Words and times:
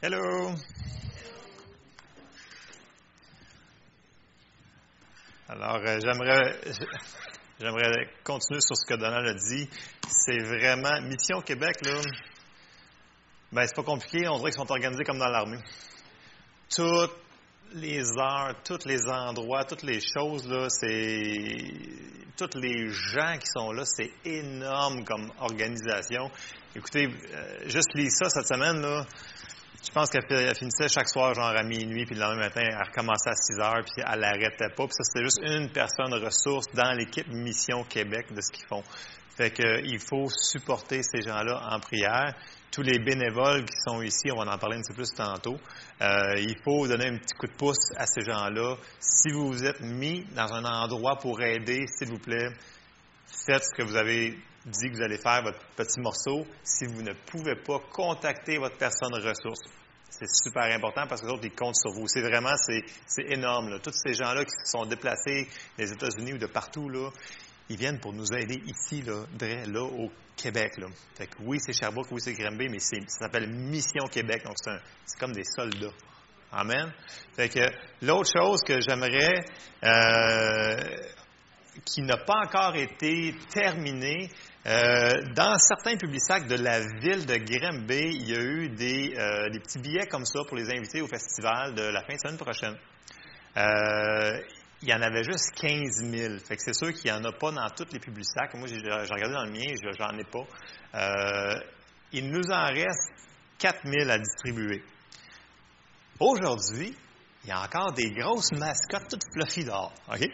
Hello. 0.00 0.54
Alors, 5.48 5.80
euh, 5.84 5.98
j'aimerais, 6.00 6.60
j'aimerais 7.60 8.08
continuer 8.22 8.60
sur 8.60 8.76
ce 8.76 8.86
que 8.86 8.94
Donald 8.94 9.26
a 9.26 9.34
dit. 9.34 9.68
C'est 10.08 10.38
vraiment 10.38 11.00
Mission 11.02 11.40
Québec 11.40 11.84
là. 11.84 12.00
Ben, 13.50 13.66
c'est 13.66 13.74
pas 13.74 13.82
compliqué. 13.82 14.28
On 14.28 14.38
dirait 14.38 14.52
qu'ils 14.52 14.60
sont 14.60 14.70
organisés 14.70 15.02
comme 15.02 15.18
dans 15.18 15.30
l'armée. 15.30 15.58
Toutes 16.72 17.16
les 17.74 18.04
heures, 18.20 18.54
tous 18.64 18.84
les 18.84 19.04
endroits, 19.08 19.64
toutes 19.64 19.82
les 19.82 19.98
choses 20.00 20.48
là, 20.48 20.68
c'est 20.68 21.56
tous 22.36 22.56
les 22.56 22.88
gens 22.92 23.36
qui 23.36 23.48
sont 23.52 23.72
là, 23.72 23.82
c'est 23.84 24.12
énorme 24.24 25.04
comme 25.04 25.32
organisation. 25.40 26.30
Écoutez, 26.76 27.08
euh, 27.08 27.68
juste 27.68 27.92
lire 27.96 28.12
ça 28.12 28.30
cette 28.30 28.46
semaine 28.46 28.80
là. 28.80 29.04
Je 29.84 29.92
pense 29.92 30.10
qu'elle 30.10 30.54
finissait 30.56 30.88
chaque 30.88 31.08
soir, 31.08 31.34
genre 31.34 31.54
à 31.56 31.62
minuit, 31.62 32.04
puis 32.04 32.16
le 32.16 32.20
lendemain 32.20 32.46
matin, 32.46 32.62
elle 32.62 32.86
recommençait 32.88 33.30
à 33.30 33.34
6 33.34 33.60
heures, 33.60 33.84
puis 33.84 34.04
elle 34.04 34.20
n'arrêtait 34.20 34.70
pas. 34.74 34.86
Puis 34.86 34.94
ça, 34.94 35.04
c'était 35.04 35.24
juste 35.24 35.40
une 35.42 35.70
personne 35.70 36.12
ressource 36.14 36.66
dans 36.74 36.92
l'équipe 36.92 37.28
Mission 37.28 37.84
Québec 37.84 38.26
de 38.32 38.40
ce 38.40 38.50
qu'ils 38.50 38.66
font. 38.66 38.82
Fait 39.36 39.52
qu'il 39.52 40.00
faut 40.00 40.28
supporter 40.28 41.00
ces 41.04 41.22
gens-là 41.22 41.62
en 41.70 41.78
prière. 41.78 42.34
Tous 42.72 42.82
les 42.82 42.98
bénévoles 42.98 43.64
qui 43.64 43.76
sont 43.86 44.02
ici, 44.02 44.32
on 44.32 44.44
va 44.44 44.52
en 44.52 44.58
parler 44.58 44.78
un 44.78 44.80
petit 44.80 44.92
peu 44.92 45.02
plus 45.04 45.14
tantôt. 45.14 45.56
Euh, 46.02 46.34
il 46.36 46.56
faut 46.64 46.88
donner 46.88 47.06
un 47.06 47.16
petit 47.16 47.34
coup 47.38 47.46
de 47.46 47.56
pouce 47.56 47.92
à 47.96 48.04
ces 48.06 48.22
gens-là. 48.22 48.74
Si 48.98 49.30
vous 49.30 49.46
vous 49.46 49.64
êtes 49.64 49.80
mis 49.80 50.24
dans 50.34 50.52
un 50.52 50.64
endroit 50.64 51.18
pour 51.18 51.40
aider, 51.40 51.86
s'il 51.86 52.08
vous 52.08 52.18
plaît, 52.18 52.48
faites 53.46 53.62
ce 53.62 53.74
que 53.76 53.84
vous 53.84 53.96
avez 53.96 54.36
dit 54.66 54.90
que 54.90 54.96
vous 54.96 55.02
allez 55.02 55.18
faire 55.18 55.42
votre 55.42 55.58
petit 55.76 56.00
morceau. 56.00 56.46
Si 56.62 56.86
vous 56.86 57.02
ne 57.02 57.12
pouvez 57.26 57.56
pas 57.56 57.78
contacter 57.92 58.58
votre 58.58 58.76
personne 58.76 59.14
ressource, 59.14 59.60
c'est 60.10 60.28
super 60.28 60.64
important 60.74 61.06
parce 61.06 61.20
que 61.20 61.26
les 61.26 61.32
autres, 61.32 61.44
ils 61.44 61.54
comptent 61.54 61.76
sur 61.76 61.92
vous. 61.92 62.06
C'est 62.08 62.22
vraiment, 62.22 62.54
c'est 62.56 63.30
énorme. 63.30 63.78
Tous 63.80 63.92
ces 63.92 64.14
gens-là 64.14 64.44
qui 64.44 64.50
se 64.50 64.70
sont 64.72 64.86
déplacés 64.86 65.48
des 65.76 65.92
États-Unis 65.92 66.34
ou 66.34 66.38
de 66.38 66.46
partout, 66.46 66.88
là, 66.88 67.10
ils 67.68 67.76
viennent 67.76 68.00
pour 68.00 68.12
nous 68.12 68.32
aider 68.32 68.62
ici, 68.66 69.02
là, 69.02 69.24
au 69.82 70.10
Québec. 70.36 70.78
Là. 70.78 70.86
Fait 71.16 71.26
que 71.26 71.36
oui, 71.42 71.58
c'est 71.60 71.72
Sherbrooke, 71.72 72.10
oui, 72.10 72.20
c'est 72.20 72.32
Granby, 72.32 72.68
mais 72.68 72.78
ça 72.78 72.96
s'appelle 73.08 73.48
Mission 73.48 74.06
Québec. 74.10 74.42
Donc, 74.44 74.56
c'est 74.64 75.18
comme 75.18 75.32
des 75.32 75.44
soldats. 75.44 75.92
Amen. 76.50 76.90
L'autre 78.00 78.30
chose 78.34 78.60
que 78.66 78.80
j'aimerais, 78.80 79.44
euh, 79.84 80.96
qui 81.84 82.02
n'a 82.02 82.16
pas 82.16 82.40
encore 82.44 82.76
été 82.76 83.34
terminée, 83.50 84.30
euh, 84.66 85.22
dans 85.34 85.56
certains 85.58 85.96
publics 85.96 86.46
de 86.46 86.56
la 86.56 86.80
ville 86.80 87.24
de 87.24 87.36
Granby, 87.36 88.16
il 88.16 88.28
y 88.28 88.34
a 88.34 88.40
eu 88.40 88.68
des, 88.68 89.14
euh, 89.16 89.48
des, 89.50 89.60
petits 89.60 89.78
billets 89.78 90.06
comme 90.06 90.26
ça 90.26 90.40
pour 90.46 90.56
les 90.56 90.68
invités 90.70 91.00
au 91.00 91.06
festival 91.06 91.74
de 91.74 91.82
la 91.82 92.02
fin 92.02 92.14
de 92.14 92.18
semaine 92.18 92.36
prochaine. 92.36 92.76
Euh, 93.56 94.40
il 94.82 94.88
y 94.88 94.92
en 94.92 95.00
avait 95.00 95.24
juste 95.24 95.52
15 95.56 96.04
000. 96.04 96.38
Fait 96.46 96.56
que 96.56 96.62
c'est 96.62 96.74
sûr 96.74 96.92
qu'il 96.92 97.10
n'y 97.10 97.16
en 97.16 97.24
a 97.24 97.32
pas 97.32 97.50
dans 97.50 97.68
tous 97.70 97.92
les 97.92 97.98
publics. 97.98 98.26
Moi, 98.54 98.68
j'ai 98.68 98.76
regardé 98.76 99.34
dans 99.34 99.44
le 99.44 99.52
mien, 99.52 99.72
j'en 99.98 100.18
ai 100.18 100.24
pas. 100.24 101.60
il 102.12 102.30
nous 102.30 102.50
en 102.50 102.66
reste 102.66 103.10
4 103.58 103.80
000 103.84 104.10
à 104.10 104.18
distribuer. 104.18 104.84
Aujourd'hui, 106.20 106.94
il 107.44 107.48
y 107.48 107.52
a 107.52 107.62
encore 107.62 107.92
des 107.92 108.10
grosses 108.10 108.52
mascottes 108.52 109.08
toutes 109.08 109.22
fluffy 109.32 109.64
dehors, 109.64 109.94
OK? 110.12 110.28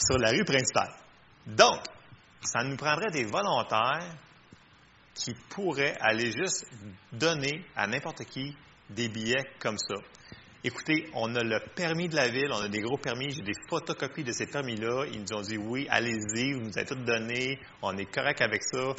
Sur 0.00 0.18
la 0.18 0.30
rue 0.30 0.44
principale. 0.44 0.92
Donc, 1.46 1.80
ça 2.42 2.62
nous 2.64 2.76
prendrait 2.76 3.10
des 3.10 3.24
volontaires 3.24 4.16
qui 5.14 5.34
pourraient 5.50 5.96
aller 6.00 6.32
juste 6.32 6.66
donner 7.12 7.64
à 7.76 7.86
n'importe 7.86 8.24
qui 8.24 8.56
des 8.88 9.08
billets 9.08 9.44
comme 9.58 9.76
ça. 9.76 9.96
Écoutez, 10.62 11.08
on 11.14 11.34
a 11.36 11.42
le 11.42 11.58
permis 11.74 12.08
de 12.08 12.16
la 12.16 12.28
ville, 12.28 12.50
on 12.52 12.62
a 12.62 12.68
des 12.68 12.80
gros 12.80 12.98
permis, 12.98 13.30
j'ai 13.30 13.42
des 13.42 13.54
photocopies 13.68 14.24
de 14.24 14.32
ces 14.32 14.46
permis-là. 14.46 15.06
Ils 15.10 15.20
nous 15.20 15.38
ont 15.38 15.40
dit 15.40 15.56
oui, 15.56 15.86
allez-y, 15.90 16.52
vous 16.52 16.60
nous 16.60 16.76
avez 16.76 16.86
tout 16.86 16.94
donné, 16.96 17.58
on 17.82 17.96
est 17.96 18.04
correct 18.12 18.42
avec 18.42 18.62
ça. 18.62 18.94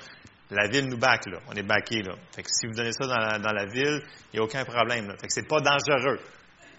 La 0.49 0.67
ville 0.67 0.87
nous 0.87 0.97
back, 0.97 1.27
là. 1.27 1.39
On 1.47 1.53
est 1.53 1.63
backé, 1.63 2.01
là. 2.01 2.15
Fait 2.35 2.43
que 2.43 2.49
si 2.51 2.67
vous 2.67 2.73
donnez 2.73 2.91
ça 2.91 3.05
dans 3.05 3.51
la, 3.53 3.65
ville, 3.65 4.01
il 4.33 4.37
n'y 4.37 4.39
a 4.39 4.43
aucun 4.43 4.65
problème, 4.65 5.07
là. 5.07 5.15
Fait 5.17 5.27
que 5.27 5.33
c'est 5.33 5.47
pas 5.47 5.61
dangereux. 5.61 6.19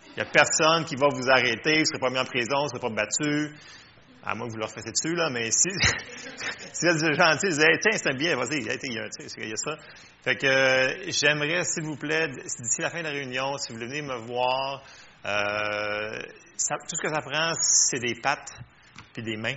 Il 0.09 0.15
n'y 0.17 0.23
a 0.23 0.31
personne 0.31 0.85
qui 0.85 0.97
va 0.97 1.07
vous 1.09 1.31
arrêter, 1.31 1.73
vous 1.73 1.81
ne 1.81 1.85
serez 1.85 1.99
pas 2.01 2.11
mis 2.11 2.19
en 2.19 2.25
prison, 2.25 2.57
vous 2.59 2.65
ne 2.65 2.69
serez 2.69 2.81
pas 2.81 2.91
battu 2.91 3.55
à 4.25 4.35
moins 4.35 4.47
que 4.47 4.53
vous 4.53 4.59
leur 4.59 4.71
fassiez 4.71 4.93
dessus, 4.93 5.15
là, 5.15 5.31
mais 5.31 5.51
si, 5.51 5.69
si 6.73 6.87
vous 6.87 7.05
êtes 7.05 7.15
gentil, 7.15 7.49
vous 7.49 7.79
tiens, 7.81 7.93
c'est 7.93 8.09
un 8.09 8.17
billet, 8.17 8.35
vas-y, 8.35 8.59
il 8.59 8.93
y 8.95 9.53
a 9.53 9.57
ça. 9.57 9.77
Fait 10.23 10.37
que 10.37 10.47
euh, 10.47 11.11
j'aimerais, 11.11 11.65
s'il 11.65 11.83
vous 11.83 11.97
plaît, 11.97 12.29
d'ici 12.29 12.81
la 12.81 12.91
fin 12.91 12.99
de 12.99 13.05
la 13.05 13.11
réunion, 13.11 13.57
si 13.59 13.73
vous 13.73 13.79
voulez 13.79 13.89
venir 13.89 14.05
me 14.05 14.19
voir, 14.27 14.85
euh, 15.27 16.23
tout 16.23 16.97
ce 16.97 17.03
que 17.03 17.09
ça 17.09 17.21
prend, 17.21 17.53
c'est 17.61 17.99
des 17.99 18.15
pattes 18.15 18.53
puis 19.13 19.23
des 19.23 19.37
mains, 19.37 19.57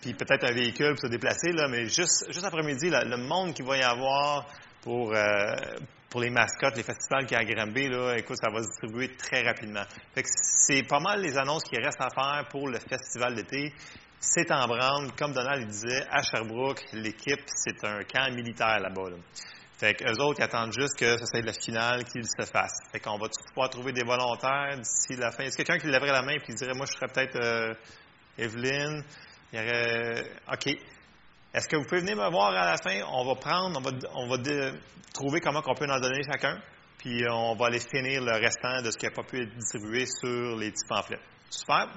puis 0.00 0.14
peut-être 0.14 0.44
un 0.44 0.52
véhicule 0.52 0.92
pour 0.92 1.00
se 1.00 1.08
déplacer, 1.08 1.52
là, 1.52 1.68
mais 1.68 1.84
juste, 1.86 2.26
juste 2.30 2.44
après-midi, 2.44 2.90
le 2.90 3.16
monde 3.16 3.54
qu'il 3.54 3.66
va 3.66 3.76
y 3.76 3.82
avoir 3.82 4.46
pour, 4.82 5.14
euh, 5.14 5.54
pour 6.16 6.22
les 6.22 6.30
mascottes, 6.30 6.78
les 6.78 6.82
festivals 6.82 7.26
qui 7.26 7.34
a 7.34 7.42
là, 7.42 8.16
écoute, 8.16 8.38
ça 8.42 8.48
va 8.50 8.62
se 8.62 8.68
distribuer 8.68 9.14
très 9.18 9.42
rapidement. 9.42 9.82
c'est 10.14 10.82
pas 10.84 10.98
mal 10.98 11.20
les 11.20 11.36
annonces 11.36 11.62
qui 11.64 11.76
restent 11.76 12.00
à 12.00 12.08
faire 12.08 12.48
pour 12.48 12.68
le 12.68 12.78
festival 12.78 13.34
d'été. 13.34 13.70
C'est 14.18 14.50
en 14.50 14.66
branle, 14.66 15.12
comme 15.18 15.34
Donald 15.34 15.68
disait, 15.68 16.06
à 16.10 16.22
Sherbrooke, 16.22 16.82
l'équipe, 16.94 17.42
c'est 17.48 17.84
un 17.84 18.02
camp 18.04 18.34
militaire 18.34 18.80
là-bas. 18.80 19.10
Fait 19.76 19.92
qu'eux 19.92 20.18
autres, 20.22 20.40
ils 20.40 20.44
attendent 20.44 20.72
juste 20.72 20.98
que 20.98 21.18
ce 21.18 21.26
soit 21.26 21.42
la 21.42 21.52
finale, 21.52 22.04
qu'il 22.04 22.24
se 22.24 22.50
fasse. 22.50 22.78
Fait 22.90 22.98
qu'on 22.98 23.18
va 23.18 23.28
pouvoir 23.48 23.68
trouver 23.68 23.92
des 23.92 24.04
volontaires 24.04 24.74
d'ici 24.78 25.20
la 25.20 25.30
fin. 25.32 25.44
Est-ce 25.44 25.58
quelqu'un 25.58 25.76
qui 25.76 25.88
lèverait 25.88 26.12
la 26.12 26.22
main 26.22 26.32
et 26.32 26.40
qui 26.40 26.54
dirait, 26.54 26.72
moi, 26.72 26.86
je 26.86 26.92
serais 26.92 27.08
peut-être 27.12 27.36
euh, 27.36 27.74
Evelyne? 28.38 29.04
Il 29.52 29.58
y 29.58 29.62
aurait, 29.62 30.30
OK. 30.50 30.78
Est-ce 31.56 31.68
que 31.68 31.76
vous 31.76 31.84
pouvez 31.84 32.02
venir 32.02 32.16
me 32.16 32.30
voir 32.30 32.48
à 32.48 32.72
la 32.72 32.76
fin? 32.76 33.00
On 33.10 33.24
va 33.24 33.34
prendre, 33.34 33.80
on 34.14 34.26
va, 34.28 34.36
trouver 35.14 35.40
comment 35.40 35.62
on 35.64 35.74
peut 35.74 35.86
en 35.90 36.00
donner 36.00 36.20
chacun, 36.22 36.60
puis 36.98 37.24
on 37.30 37.54
va 37.54 37.68
aller 37.68 37.80
finir 37.80 38.22
le 38.22 38.32
restant 38.32 38.82
de 38.82 38.90
ce 38.90 38.98
qui 38.98 39.06
n'a 39.06 39.12
pas 39.12 39.22
pu 39.22 39.40
être 39.40 39.54
distribué 39.54 40.04
sur 40.04 40.54
les 40.58 40.70
petits 40.70 40.86
pamphlets. 40.86 41.18
Super. 41.48 41.88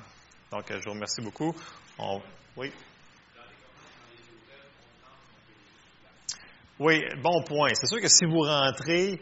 Donc, 0.50 0.64
je 0.70 0.82
vous 0.86 0.92
remercie 0.92 1.22
beaucoup. 1.22 1.54
oui. 2.56 2.72
Oui, 6.80 7.04
bon 7.22 7.44
point. 7.44 7.72
C'est 7.74 7.88
sûr 7.88 8.00
que 8.00 8.08
si 8.08 8.24
vous 8.24 8.40
rentrez 8.40 9.20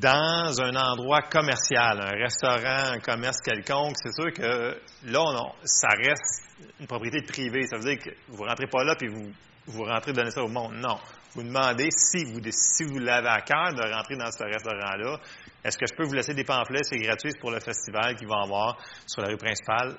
dans 0.00 0.60
un 0.60 0.76
endroit 0.76 1.22
commercial, 1.22 2.00
un 2.00 2.22
restaurant, 2.22 2.92
un 2.94 2.98
commerce 2.98 3.38
quelconque, 3.40 3.96
c'est 3.96 4.12
sûr 4.12 4.32
que 4.32 4.78
là, 5.04 5.24
ça 5.64 5.88
reste 5.96 6.44
une 6.78 6.86
propriété 6.86 7.22
privée. 7.22 7.62
Ça 7.66 7.76
veut 7.78 7.94
dire 7.94 7.98
que 7.98 8.10
vous 8.28 8.44
ne 8.44 8.48
rentrez 8.48 8.66
pas 8.66 8.84
là 8.84 8.94
puis 8.94 9.08
vous, 9.08 9.32
vous 9.66 9.84
rentrez 9.84 10.12
donner 10.12 10.30
ça 10.30 10.42
au 10.42 10.48
monde. 10.48 10.74
Non. 10.74 10.98
Vous 11.34 11.42
demandez 11.42 11.88
si 11.90 12.24
vous, 12.24 12.40
si 12.50 12.84
vous 12.84 12.98
l'avez 12.98 13.28
à 13.28 13.40
cœur 13.40 13.72
de 13.72 13.94
rentrer 13.94 14.16
dans 14.16 14.30
ce 14.30 14.44
restaurant-là, 14.44 15.18
est-ce 15.64 15.78
que 15.78 15.86
je 15.86 15.94
peux 15.94 16.04
vous 16.04 16.14
laisser 16.14 16.34
des 16.34 16.44
pamphlets, 16.44 16.82
c'est 16.82 16.98
gratuit 16.98 17.32
pour 17.40 17.50
le 17.50 17.60
festival 17.60 18.16
qu'ils 18.16 18.28
vont 18.28 18.42
avoir 18.42 18.78
sur 19.06 19.22
la 19.22 19.28
rue 19.28 19.36
principale 19.36 19.96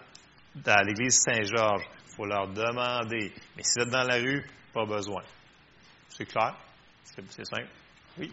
à 0.65 0.83
l'église 0.83 1.19
Saint-Georges. 1.19 1.85
Il 2.09 2.15
faut 2.15 2.25
leur 2.25 2.47
demander. 2.47 3.33
Mais 3.55 3.63
si 3.63 3.73
vous 3.77 3.85
êtes 3.85 3.91
dans 3.91 4.03
la 4.03 4.15
rue, 4.15 4.43
pas 4.73 4.85
besoin. 4.85 5.23
C'est 6.09 6.25
clair? 6.25 6.55
C'est 7.03 7.45
simple? 7.45 7.69
Oui? 8.17 8.31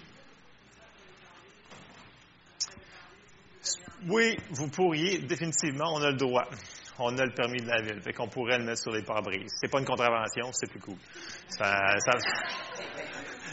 Oui, 4.09 4.37
vous 4.51 4.69
pourriez, 4.69 5.19
définitivement, 5.19 5.95
on 5.95 6.03
a 6.03 6.11
le 6.11 6.17
droit 6.17 6.49
on 6.99 7.17
a 7.19 7.25
le 7.25 7.33
permis 7.33 7.61
de 7.61 7.69
la 7.69 7.81
ville. 7.83 8.01
Fait 8.03 8.13
qu'on 8.13 8.29
pourrait 8.29 8.59
le 8.59 8.65
mettre 8.65 8.83
sur 8.83 8.93
les 8.93 9.03
pare-brises. 9.03 9.53
C'est 9.61 9.71
pas 9.71 9.81
une 9.81 9.85
contravention, 9.85 10.53
c'est 10.53 10.71
plus 10.71 10.81
cool. 10.81 10.97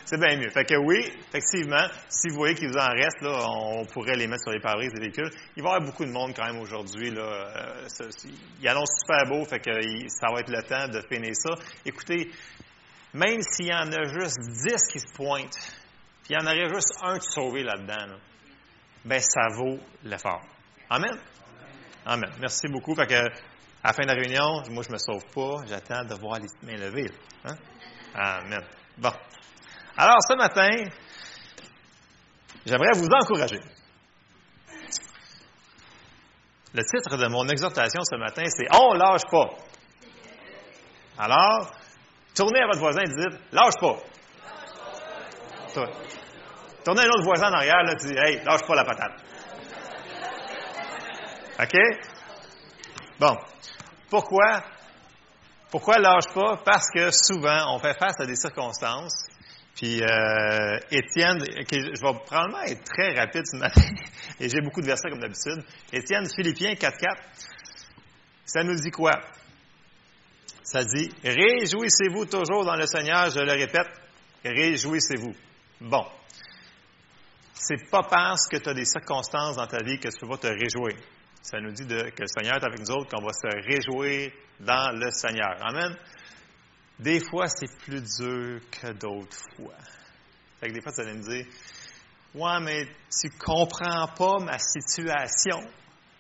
c'est 0.06 0.19
bien 0.19 0.38
mieux. 0.38 0.50
Fait 0.50 0.66
que 0.66 0.75
oui, 0.75 1.00
effectivement, 1.29 1.88
si 2.09 2.29
vous 2.29 2.35
voyez 2.35 2.56
qu'il 2.56 2.67
vous 2.69 2.78
en 2.78 2.90
reste, 2.90 3.22
là, 3.22 3.47
on 3.50 3.85
pourrait 3.85 4.16
les 4.16 4.28
mettre 4.28 4.43
sur 4.43 4.52
les 4.52 4.59
pare-brises 4.59 4.93
des 4.93 5.02
véhicules. 5.02 5.31
Il 5.55 5.64
va 5.64 5.70
y 5.70 5.73
avoir 5.73 5.90
beaucoup 5.90 6.05
de 6.05 6.11
monde 6.11 6.34
quand 6.35 6.46
même 6.46 6.59
aujourd'hui. 6.59 7.09
Là. 7.11 7.22
Euh, 7.22 7.87
il 8.61 8.67
annonce 8.67 8.91
super 8.99 9.25
beau, 9.28 9.46
fait 9.46 9.59
que 9.59 9.72
ça 10.08 10.28
va 10.31 10.41
être 10.41 10.52
le 10.52 10.64
temps 10.64 10.87
de 10.87 11.02
finir 11.11 11.34
ça. 11.35 11.55
Écoutez, 11.85 12.29
même 13.14 13.41
s'il 13.41 13.67
y 13.67 13.73
en 13.73 13.91
a 13.91 14.03
juste 14.03 14.40
10 14.40 14.87
qui 14.91 14.99
se 14.99 15.11
pointent, 15.14 15.58
puis 16.23 16.34
il 16.34 16.35
y 16.35 16.37
en 16.37 16.46
aurait 16.46 16.70
juste 16.70 16.93
un 17.02 17.17
de 17.17 17.23
sauvé 17.23 17.64
là-dedans, 17.64 18.17
ben 19.03 19.20
ça 19.20 19.47
vaut 19.55 19.79
l'effort. 20.03 20.50
Amen. 20.91 21.17
Amen. 22.05 22.29
Merci 22.41 22.67
beaucoup. 22.67 22.93
Fait 22.96 23.08
que, 23.08 23.16
à 23.16 23.29
la 23.85 23.93
fin 23.93 24.03
de 24.03 24.08
la 24.08 24.14
réunion, 24.14 24.61
moi, 24.72 24.84
je 24.84 24.90
ne 24.90 24.93
me 24.93 24.97
sauve 24.97 25.23
pas. 25.34 25.66
J'attends 25.66 26.03
de 26.03 26.16
voir 26.16 26.38
les 26.38 26.49
mains 26.64 26.78
levées. 26.78 27.09
Hein? 27.46 27.55
Amen. 28.14 28.59
Bon. 28.97 29.14
Alors, 29.96 30.17
ce 30.28 30.35
matin, 30.35 30.70
j'aimerais 32.66 32.91
vous 32.96 33.08
encourager. 33.08 33.61
Le 36.73 36.84
titre 36.84 37.16
de 37.16 37.28
mon 37.28 37.47
exhortation 37.47 38.02
ce 38.03 38.17
matin, 38.17 38.44
c'est 38.47 38.67
On 38.76 38.94
lâche 38.94 39.23
pas. 39.32 39.49
Alors, 41.17 41.72
tournez 42.35 42.59
à 42.59 42.66
votre 42.66 42.79
voisin 42.79 43.02
et 43.03 43.08
dites 43.08 43.40
Lâche 43.53 43.79
pas. 43.79 43.96
Toi. 45.73 45.87
Tournez 46.84 47.03
un 47.03 47.09
autre 47.11 47.23
voisin 47.23 47.47
en 47.47 47.53
arrière, 47.53 47.78
tu 47.97 48.08
dis, 48.08 48.17
hey, 48.17 48.44
lâche 48.44 48.66
pas 48.67 48.76
la 48.76 48.84
patate. 48.84 49.21
OK? 51.61 51.78
Bon. 53.19 53.37
Pourquoi? 54.09 54.63
Pourquoi 55.69 55.99
lâche 55.99 56.34
pas? 56.34 56.58
Parce 56.66 56.90
que 56.91 57.11
souvent, 57.11 57.75
on 57.75 57.79
fait 57.79 57.93
face 57.93 58.19
à 58.19 58.25
des 58.25 58.35
circonstances. 58.35 59.28
Puis, 59.75 60.02
euh, 60.02 60.79
Étienne, 60.91 61.40
je 61.40 62.02
vais 62.02 62.19
probablement 62.25 62.61
être 62.63 62.84
très 62.84 63.13
rapide 63.13 63.43
ce 63.46 63.58
matin, 63.58 63.81
et 64.40 64.49
j'ai 64.49 64.61
beaucoup 64.61 64.81
de 64.81 64.85
versets 64.85 65.09
comme 65.09 65.22
d'habitude. 65.22 65.63
Étienne, 65.93 66.28
Philippiens 66.35 66.73
4.4, 66.73 67.16
ça 68.46 68.63
nous 68.63 68.75
dit 68.75 68.91
quoi? 68.91 69.13
Ça 70.63 70.84
dit, 70.84 71.09
réjouissez-vous 71.23 72.25
toujours 72.25 72.66
dans 72.66 72.75
le 72.75 72.85
Seigneur, 72.85 73.29
je 73.29 73.40
le 73.40 73.53
répète, 73.53 73.87
réjouissez-vous. 74.43 75.34
Bon. 75.79 76.05
C'est 77.53 77.90
pas 77.90 78.03
parce 78.03 78.47
que 78.47 78.58
tu 78.58 78.69
as 78.69 78.73
des 78.73 78.85
circonstances 78.85 79.55
dans 79.55 79.67
ta 79.67 79.84
vie 79.84 79.99
que 79.99 80.09
tu 80.09 80.25
vas 80.25 80.37
te 80.37 80.47
réjouir. 80.47 80.96
Ça 81.41 81.59
nous 81.59 81.72
dit 81.72 81.88
que 81.88 82.22
le 82.22 82.28
Seigneur 82.28 82.58
est 82.58 82.66
avec 82.66 82.79
nous 82.79 82.91
autres, 82.91 83.09
qu'on 83.09 83.26
va 83.26 83.34
se 83.34 83.47
réjouir 83.47 84.32
dans 84.59 84.96
le 84.97 85.09
Seigneur. 85.11 85.55
Amen. 85.61 85.96
Des 86.99 87.20
fois, 87.20 87.47
c'est 87.47 87.72
plus 87.79 88.02
dur 88.02 88.61
que 88.70 88.91
d'autres 88.93 89.38
fois. 89.55 89.76
Fait 90.59 90.67
que 90.67 90.73
des 90.73 90.82
fois, 90.82 90.91
tu 90.91 91.02
allez 91.02 91.14
me 91.14 91.23
dire, 91.23 91.46
ouais, 92.35 92.59
mais 92.61 92.85
tu 92.85 93.29
comprends 93.40 94.08
pas 94.16 94.38
ma 94.40 94.59
situation. 94.59 95.67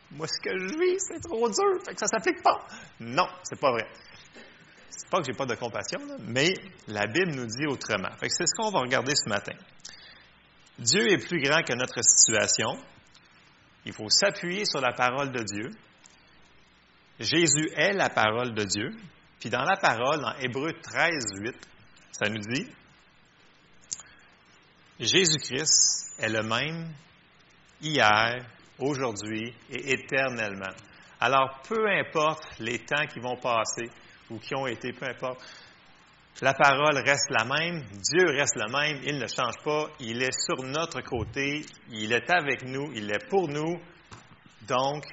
Moi, 0.09 0.27
ce 0.27 0.41
que 0.41 0.57
je 0.57 0.77
vis, 0.77 0.99
c'est 0.99 1.21
trop 1.21 1.47
dur, 1.47 1.83
fait 1.85 1.93
que 1.93 1.99
ça 1.99 2.07
s'applique 2.07 2.41
pas. 2.41 2.65
Non, 2.99 3.27
c'est 3.43 3.59
pas 3.59 3.71
vrai. 3.71 3.87
C'est 4.89 5.09
pas 5.09 5.19
que 5.19 5.25
j'ai 5.25 5.37
pas 5.37 5.45
de 5.45 5.55
compassion, 5.55 5.99
mais 6.19 6.49
la 6.87 7.05
Bible 7.05 7.31
nous 7.35 7.45
dit 7.45 7.65
autrement. 7.67 8.11
Fait 8.19 8.27
que 8.27 8.33
c'est 8.33 8.47
ce 8.47 8.55
qu'on 8.55 8.71
va 8.71 8.79
regarder 8.79 9.13
ce 9.15 9.29
matin. 9.29 9.53
Dieu 10.79 11.11
est 11.11 11.17
plus 11.17 11.41
grand 11.41 11.61
que 11.61 11.73
notre 11.73 12.01
situation. 12.03 12.77
Il 13.85 13.93
faut 13.93 14.09
s'appuyer 14.09 14.65
sur 14.65 14.81
la 14.81 14.93
parole 14.93 15.31
de 15.31 15.43
Dieu. 15.43 15.71
Jésus 17.19 17.69
est 17.75 17.93
la 17.93 18.09
parole 18.09 18.53
de 18.53 18.63
Dieu. 18.63 18.91
Puis 19.39 19.49
dans 19.49 19.63
la 19.63 19.77
parole, 19.77 20.23
en 20.23 20.37
Hébreu 20.39 20.73
13, 20.81 21.11
8, 21.39 21.55
ça 22.11 22.29
nous 22.29 22.39
dit 22.39 22.67
Jésus-Christ 24.99 26.15
est 26.19 26.29
le 26.29 26.43
même 26.43 26.93
hier, 27.81 28.45
aujourd'hui 28.77 29.53
et 29.69 29.93
éternellement. 29.93 30.73
Alors, 31.19 31.61
peu 31.67 31.87
importe 31.87 32.59
les 32.59 32.79
temps 32.79 33.05
qui 33.07 33.19
vont 33.19 33.37
passer 33.37 33.89
ou 34.29 34.37
qui 34.37 34.55
ont 34.55 34.67
été, 34.67 34.93
peu 34.93 35.07
importe, 35.07 35.41
la 36.41 36.53
parole 36.53 36.97
reste 37.05 37.29
la 37.29 37.43
même, 37.43 37.83
Dieu 37.83 38.25
reste 38.29 38.55
le 38.55 38.71
même, 38.71 39.01
il 39.03 39.19
ne 39.19 39.27
change 39.27 39.61
pas, 39.63 39.87
il 39.99 40.23
est 40.23 40.31
sur 40.31 40.63
notre 40.63 41.01
côté, 41.01 41.65
il 41.89 42.13
est 42.13 42.29
avec 42.31 42.63
nous, 42.63 42.91
il 42.93 43.11
est 43.11 43.29
pour 43.29 43.47
nous. 43.47 43.79
Donc, 44.67 45.03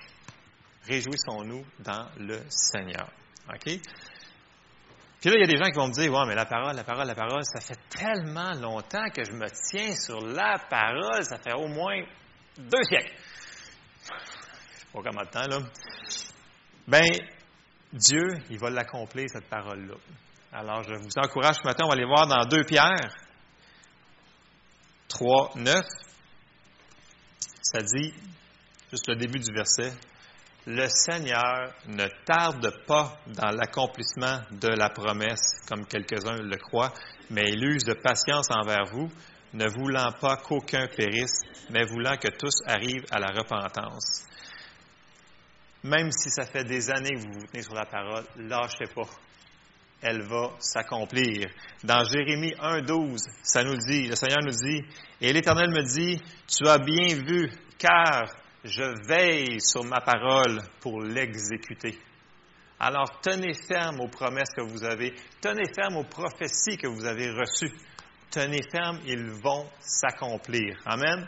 réjouissons-nous 0.87 1.65
dans 1.81 2.09
le 2.19 2.41
Seigneur. 2.49 3.11
OK? 3.49 3.81
Puis 5.21 5.31
là, 5.31 5.37
il 5.37 5.41
y 5.41 5.45
a 5.45 5.47
des 5.49 5.57
gens 5.57 5.71
qui 5.71 5.79
vont 5.79 5.89
me 5.89 5.93
dire, 5.93 6.13
ouais, 6.13 6.27
mais 6.29 6.37
la 6.37 6.47
parole, 6.47 6.77
la 6.77 6.85
parole, 6.85 7.07
la 7.07 7.15
parole, 7.15 7.43
ça 7.43 7.61
fait 7.61 7.79
tellement 7.91 8.53
longtemps 8.55 9.11
que 9.11 9.25
je 9.25 9.33
me 9.33 9.49
tiens 9.51 9.95
sur 9.97 10.21
la 10.21 10.59
parole, 10.71 11.25
ça 11.25 11.39
fait 11.39 11.55
au 11.55 11.67
moins 11.67 12.01
deux 12.57 12.85
siècles. 12.85 13.15
Je 14.05 14.79
sais 14.79 14.87
pas 14.93 15.01
combien 15.03 15.25
de 15.25 15.31
temps, 15.31 15.49
là. 15.49 15.59
Ben, 16.87 17.11
Dieu, 17.93 18.45
il 18.49 18.59
va 18.59 18.71
l'accomplir, 18.71 19.29
cette 19.29 19.49
parole-là. 19.49 19.97
Alors, 20.51 20.83
je 20.83 20.95
vous 20.95 21.11
encourage 21.19 21.57
ce 21.57 21.67
matin, 21.67 21.85
on 21.85 21.89
va 21.89 21.93
aller 21.93 22.07
voir 22.07 22.27
dans 22.27 22.43
2 22.47 22.65
Pierre 22.65 23.15
3, 25.09 25.53
9. 25.57 25.85
Ça 27.61 27.81
dit, 27.83 28.15
juste 28.91 29.09
le 29.09 29.17
début 29.17 29.41
du 29.41 29.53
verset, 29.53 29.93
le 30.67 30.89
Seigneur 30.89 31.75
ne 31.87 32.07
tarde 32.25 32.73
pas 32.87 33.19
dans 33.27 33.51
l'accomplissement 33.51 34.41
de 34.51 34.69
la 34.69 34.89
promesse, 34.89 35.61
comme 35.69 35.85
quelques-uns 35.85 36.41
le 36.41 36.57
croient, 36.57 36.95
mais 37.29 37.45
il 37.49 37.63
use 37.63 37.85
de 37.85 37.93
patience 37.93 38.49
envers 38.51 38.87
vous, 38.91 39.11
ne 39.53 39.69
voulant 39.69 40.13
pas 40.19 40.39
qu'aucun 40.39 40.87
périsse, 40.89 41.43
mais 41.69 41.85
voulant 41.85 42.17
que 42.17 42.29
tous 42.29 42.63
arrivent 42.65 43.05
à 43.11 43.19
la 43.19 43.29
repentance. 43.29 44.25
Même 45.85 46.11
si 46.11 46.31
ça 46.31 46.47
fait 46.47 46.65
des 46.65 46.91
années 46.91 47.17
que 47.17 47.21
vous 47.21 47.41
vous 47.41 47.47
tenez 47.53 47.63
sur 47.63 47.75
la 47.75 47.85
parole, 47.85 48.25
lâchez 48.37 48.87
pas 48.95 49.09
elle 50.01 50.23
va 50.23 50.51
s'accomplir. 50.59 51.47
Dans 51.85 52.05
Jérémie 52.05 52.53
1.12, 52.53 53.19
ça 53.43 53.65
nous 53.65 53.77
dit, 53.77 54.09
le 54.09 54.17
Seigneur 54.17 54.43
nous 54.43 54.53
dit, 54.53 54.83
et 55.21 55.33
l'Éternel 55.33 55.71
me 55.71 55.83
dit, 55.83 56.21
tu 56.47 56.69
as 56.69 56.79
bien 56.79 57.17
vu, 57.17 57.51
car 57.79 58.25
je 58.65 59.07
veille 59.09 59.61
sur 59.61 59.85
ma 59.85 60.01
parole 60.01 60.61
pour 60.81 61.01
l'exécuter. 61.03 61.99
Alors 62.81 63.21
tenez 63.21 63.55
ferme 63.55 64.01
aux 64.01 64.09
promesses 64.09 64.51
que 64.57 64.63
vous 64.63 64.85
avez, 64.85 65.15
tenez 65.41 65.65
ferme 65.75 65.97
aux 65.97 66.05
prophéties 66.05 66.77
que 66.77 66.87
vous 66.87 67.05
avez 67.05 67.31
reçues. 67.31 67.75
Tenez 68.31 68.61
ferme, 68.71 69.01
ils 69.07 69.31
vont 69.43 69.67
s'accomplir. 69.81 70.77
Amen. 70.85 71.27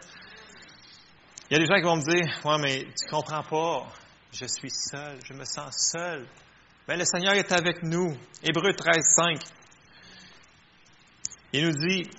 Il 1.51 1.55
y 1.55 1.57
a 1.57 1.59
des 1.59 1.67
gens 1.67 1.81
qui 1.81 1.83
vont 1.83 1.97
me 1.97 2.03
dire, 2.03 2.41
ouais, 2.45 2.59
mais 2.61 2.85
tu 2.85 3.11
comprends 3.11 3.43
pas, 3.43 3.89
je 4.33 4.45
suis 4.47 4.71
seul, 4.71 5.19
je 5.25 5.33
me 5.33 5.45
sens 5.45 5.91
seul. 5.93 6.27
Ben, 6.91 6.99
le 6.99 7.05
Seigneur 7.05 7.35
est 7.35 7.53
avec 7.53 7.85
nous. 7.85 8.17
Hébreu 8.43 8.73
13, 8.73 8.97
5. 9.01 9.39
Il 11.53 11.67
nous 11.67 11.71
dit, 11.71 12.11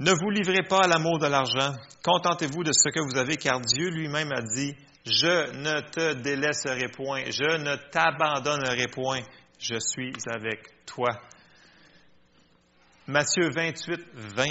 ne 0.00 0.10
vous 0.10 0.30
livrez 0.30 0.64
pas 0.64 0.80
à 0.80 0.88
l'amour 0.88 1.20
de 1.20 1.28
l'argent, 1.28 1.76
contentez-vous 2.02 2.64
de 2.64 2.72
ce 2.72 2.88
que 2.88 2.98
vous 2.98 3.16
avez, 3.16 3.36
car 3.36 3.60
Dieu 3.60 3.88
lui-même 3.90 4.32
a 4.32 4.42
dit, 4.42 4.74
je 5.06 5.52
ne 5.52 5.80
te 5.80 6.14
délaisserai 6.14 6.88
point, 6.88 7.22
je 7.26 7.56
ne 7.56 7.76
t'abandonnerai 7.92 8.88
point, 8.88 9.20
je 9.60 9.76
suis 9.78 10.12
avec 10.26 10.84
toi. 10.84 11.10
Matthieu 13.06 13.48
28, 13.54 14.06
20. 14.12 14.44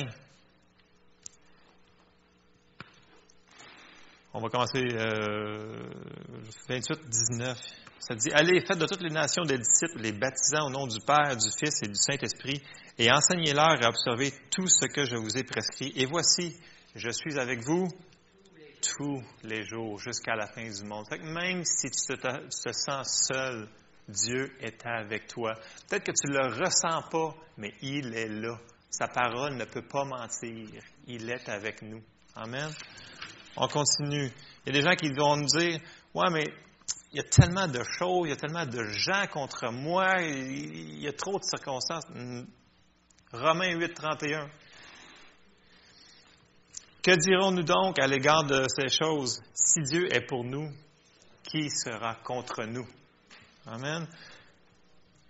On 4.39 4.43
va 4.43 4.47
commencer 4.47 4.87
euh, 4.93 5.89
28, 6.69 7.09
19. 7.09 7.57
Ça 7.99 8.15
dit, 8.15 8.29
allez, 8.31 8.61
faites 8.65 8.77
de 8.77 8.85
toutes 8.85 9.01
les 9.01 9.09
nations 9.09 9.43
des 9.43 9.57
disciples, 9.57 9.99
les 9.99 10.13
baptisant 10.13 10.67
au 10.67 10.69
nom 10.69 10.87
du 10.87 11.01
Père, 11.01 11.35
du 11.35 11.49
Fils 11.59 11.83
et 11.83 11.87
du 11.89 11.95
Saint-Esprit, 11.95 12.63
et 12.97 13.11
enseignez-leur 13.11 13.83
à 13.83 13.89
observer 13.89 14.31
tout 14.49 14.67
ce 14.67 14.87
que 14.87 15.03
je 15.03 15.17
vous 15.17 15.37
ai 15.37 15.43
prescrit. 15.43 15.91
Et 15.97 16.05
voici, 16.05 16.55
je 16.95 17.09
suis 17.09 17.37
avec 17.37 17.65
vous 17.65 17.89
tous 18.81 19.21
les 19.43 19.65
jours 19.65 19.99
jusqu'à 19.99 20.35
la 20.35 20.47
fin 20.47 20.63
du 20.63 20.83
monde. 20.85 21.05
Fait 21.09 21.19
que 21.19 21.25
même 21.25 21.65
si 21.65 21.89
tu 21.89 22.17
te, 22.17 22.71
sens 22.71 23.27
seul, 23.29 23.67
Dieu 24.07 24.53
est 24.61 24.85
avec 24.85 25.27
toi. 25.27 25.55
Peut-être 25.89 26.05
que 26.05 26.13
tu 26.13 26.31
ne 26.31 26.37
le 26.37 26.63
ressens 26.63 27.09
pas, 27.11 27.35
mais 27.57 27.73
il 27.81 28.15
est 28.15 28.29
là. 28.29 28.57
Sa 28.89 29.09
parole 29.09 29.57
ne 29.57 29.65
peut 29.65 29.85
pas 29.85 30.05
mentir. 30.05 30.81
Il 31.07 31.29
est 31.29 31.49
avec 31.49 31.81
nous. 31.81 32.01
Amen. 32.37 32.69
On 33.55 33.67
continue. 33.67 34.31
Il 34.65 34.73
y 34.73 34.77
a 34.77 34.81
des 34.81 34.87
gens 34.87 34.95
qui 34.95 35.09
vont 35.13 35.37
nous 35.37 35.45
dire, 35.45 35.79
ouais, 36.13 36.29
mais 36.31 36.45
il 37.11 37.17
y 37.17 37.19
a 37.19 37.23
tellement 37.23 37.67
de 37.67 37.81
choses, 37.83 38.27
il 38.27 38.29
y 38.29 38.33
a 38.33 38.35
tellement 38.35 38.65
de 38.65 38.83
gens 38.83 39.25
contre 39.31 39.71
moi, 39.71 40.21
il 40.21 40.99
y 40.99 41.07
a 41.07 41.13
trop 41.13 41.39
de 41.39 41.43
circonstances. 41.43 42.05
Hmm. 42.09 42.43
Romains 43.31 43.75
8, 43.75 43.93
31. 43.93 44.49
Que 47.01 47.11
dirons-nous 47.11 47.63
donc 47.63 47.99
à 47.99 48.07
l'égard 48.07 48.43
de 48.43 48.65
ces 48.67 48.89
choses? 48.89 49.41
Si 49.53 49.81
Dieu 49.81 50.13
est 50.13 50.25
pour 50.25 50.43
nous, 50.43 50.69
qui 51.43 51.69
sera 51.69 52.15
contre 52.23 52.65
nous? 52.65 52.87
Amen. 53.65 54.07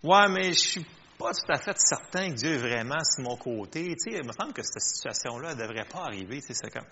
Ouais, 0.03 0.27
mais 0.29 0.53
je 0.53 0.59
suis 0.59 0.85
pas 1.17 1.33
tout 1.33 1.51
à 1.51 1.59
fait 1.59 1.77
certain 1.77 2.29
que 2.29 2.35
Dieu 2.35 2.53
est 2.53 2.57
vraiment 2.57 3.03
sur 3.03 3.23
mon 3.23 3.35
côté. 3.35 3.95
Tu 3.95 4.11
sais, 4.11 4.17
il 4.17 4.25
me 4.25 4.31
semble 4.31 4.53
que 4.53 4.63
cette 4.63 4.81
situation-là 4.81 5.53
ne 5.53 5.61
devrait 5.61 5.87
pas 5.87 6.05
arriver. 6.05 6.41
Tu 6.41 6.53
c'est 6.53 6.71
comme 6.71 6.87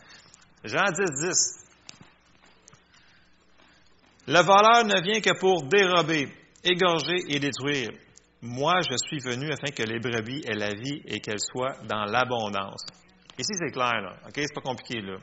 Jean 0.68 0.92
10, 0.92 1.06
10. 1.22 1.68
Le 4.28 4.42
voleur 4.42 4.84
ne 4.84 5.02
vient 5.02 5.22
que 5.22 5.38
pour 5.40 5.64
dérober, 5.64 6.28
égorger 6.64 7.20
et 7.30 7.40
détruire. 7.40 7.92
Moi, 8.42 8.82
je 8.82 8.96
suis 9.08 9.20
venu 9.20 9.52
afin 9.52 9.72
que 9.72 9.84
les 9.84 10.00
brebis 10.00 10.42
aient 10.46 10.56
la 10.56 10.74
vie 10.74 11.02
et 11.06 11.20
qu'elles 11.20 11.40
soient 11.40 11.76
dans 11.88 12.04
l'abondance. 12.06 12.86
Ici, 13.40 13.54
c'est 13.58 13.72
clair, 13.72 14.02
là. 14.02 14.18
OK? 14.26 14.34
C'est 14.36 14.54
pas 14.54 14.62
compliqué, 14.62 15.02
là. 15.02 15.18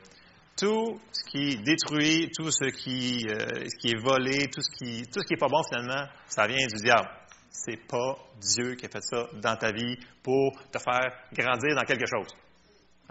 Tout 0.57 0.99
ce 1.11 1.29
qui 1.29 1.57
détruit, 1.57 2.31
tout 2.35 2.49
ce 2.49 2.65
qui, 2.71 3.25
euh, 3.29 3.67
ce 3.69 3.77
qui 3.77 3.89
est 3.89 4.01
volé, 4.01 4.47
tout 4.47 4.61
ce 4.61 4.71
qui, 4.77 5.03
tout 5.03 5.19
ce 5.21 5.27
qui 5.27 5.33
est 5.33 5.39
pas 5.39 5.49
bon, 5.49 5.61
finalement, 5.63 6.07
ça 6.27 6.47
vient 6.47 6.65
du 6.65 6.81
diable. 6.81 7.09
C'est 7.49 7.87
pas 7.87 8.17
Dieu 8.39 8.75
qui 8.75 8.85
a 8.85 8.89
fait 8.89 9.03
ça 9.03 9.27
dans 9.41 9.55
ta 9.55 9.71
vie 9.71 9.97
pour 10.23 10.51
te 10.71 10.79
faire 10.79 11.11
grandir 11.33 11.75
dans 11.75 11.83
quelque 11.83 12.05
chose. 12.05 12.33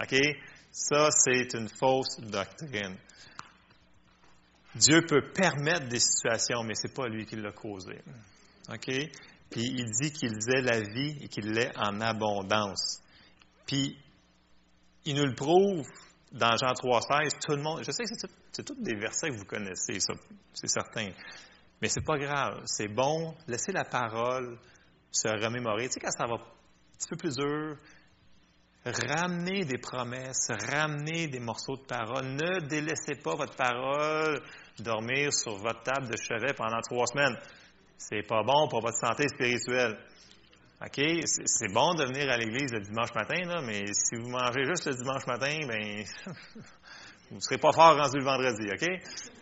OK? 0.01 0.15
Ça, 0.77 1.09
c'est 1.09 1.53
une 1.53 1.69
fausse 1.69 2.19
doctrine. 2.19 2.97
Dieu 4.75 5.05
peut 5.07 5.31
permettre 5.33 5.87
des 5.87 6.01
situations, 6.01 6.63
mais 6.63 6.75
ce 6.75 6.87
n'est 6.87 6.93
pas 6.93 7.07
lui 7.07 7.25
qui 7.25 7.37
l'a 7.37 7.53
causé. 7.53 8.01
OK? 8.67 8.91
Puis 9.49 9.63
il 9.63 9.85
dit 9.91 10.11
qu'il 10.11 10.33
est 10.33 10.61
la 10.61 10.81
vie 10.81 11.17
et 11.21 11.29
qu'il 11.29 11.53
l'est 11.53 11.71
en 11.77 12.01
abondance. 12.01 13.01
Puis 13.65 13.97
il 15.05 15.15
nous 15.15 15.25
le 15.25 15.33
prouve 15.33 15.87
dans 16.33 16.57
Jean 16.57 16.73
3,16. 16.73 17.39
Tout 17.39 17.55
le 17.55 17.61
monde, 17.61 17.81
je 17.81 17.91
sais 17.91 18.03
que 18.03 18.09
c'est, 18.13 18.29
c'est 18.51 18.63
tous 18.65 18.75
des 18.75 18.97
versets 18.97 19.29
que 19.29 19.37
vous 19.37 19.45
connaissez, 19.45 20.01
ça, 20.01 20.13
c'est 20.53 20.67
certain. 20.67 21.09
Mais 21.81 21.87
c'est 21.87 22.03
pas 22.03 22.17
grave. 22.17 22.63
C'est 22.65 22.89
bon. 22.89 23.33
Laissez 23.47 23.71
la 23.71 23.85
parole 23.85 24.59
se 25.09 25.29
remémorer. 25.29 25.87
Tu 25.87 25.93
sais, 25.93 25.99
quand 26.01 26.11
ça 26.11 26.27
va 26.27 26.33
un 26.33 26.97
petit 26.97 27.07
peu 27.07 27.15
plus 27.15 27.35
dur, 27.37 27.77
ramenez 28.85 29.65
des 29.65 29.77
promesses, 29.77 30.49
ramenez 30.69 31.27
des 31.27 31.39
morceaux 31.39 31.77
de 31.77 31.85
parole. 31.85 32.25
Ne 32.25 32.59
délaissez 32.67 33.15
pas 33.15 33.35
votre 33.35 33.55
parole 33.55 34.41
dormir 34.79 35.33
sur 35.33 35.55
votre 35.57 35.83
table 35.83 36.07
de 36.09 36.17
chevet 36.17 36.53
pendant 36.53 36.81
trois 36.81 37.07
semaines. 37.07 37.37
C'est 37.97 38.27
pas 38.27 38.43
bon 38.43 38.67
pour 38.67 38.81
votre 38.81 38.97
santé 38.97 39.27
spirituelle. 39.27 39.97
OK? 40.81 41.01
C'est 41.45 41.71
bon 41.73 41.93
de 41.93 42.05
venir 42.05 42.29
à 42.29 42.37
l'église 42.37 42.71
le 42.73 42.81
dimanche 42.81 43.13
matin, 43.15 43.61
mais 43.65 43.85
si 43.93 44.15
vous 44.17 44.29
mangez 44.29 44.65
juste 44.65 44.87
le 44.87 44.93
dimanche 44.93 45.25
matin, 45.25 45.57
ben 45.67 46.03
vous 47.31 47.37
ne 47.37 47.39
serez 47.39 47.57
pas 47.57 47.71
fort 47.71 47.97
rendu 47.97 48.17
le 48.17 48.23
vendredi, 48.25 48.67
OK? 48.71 48.85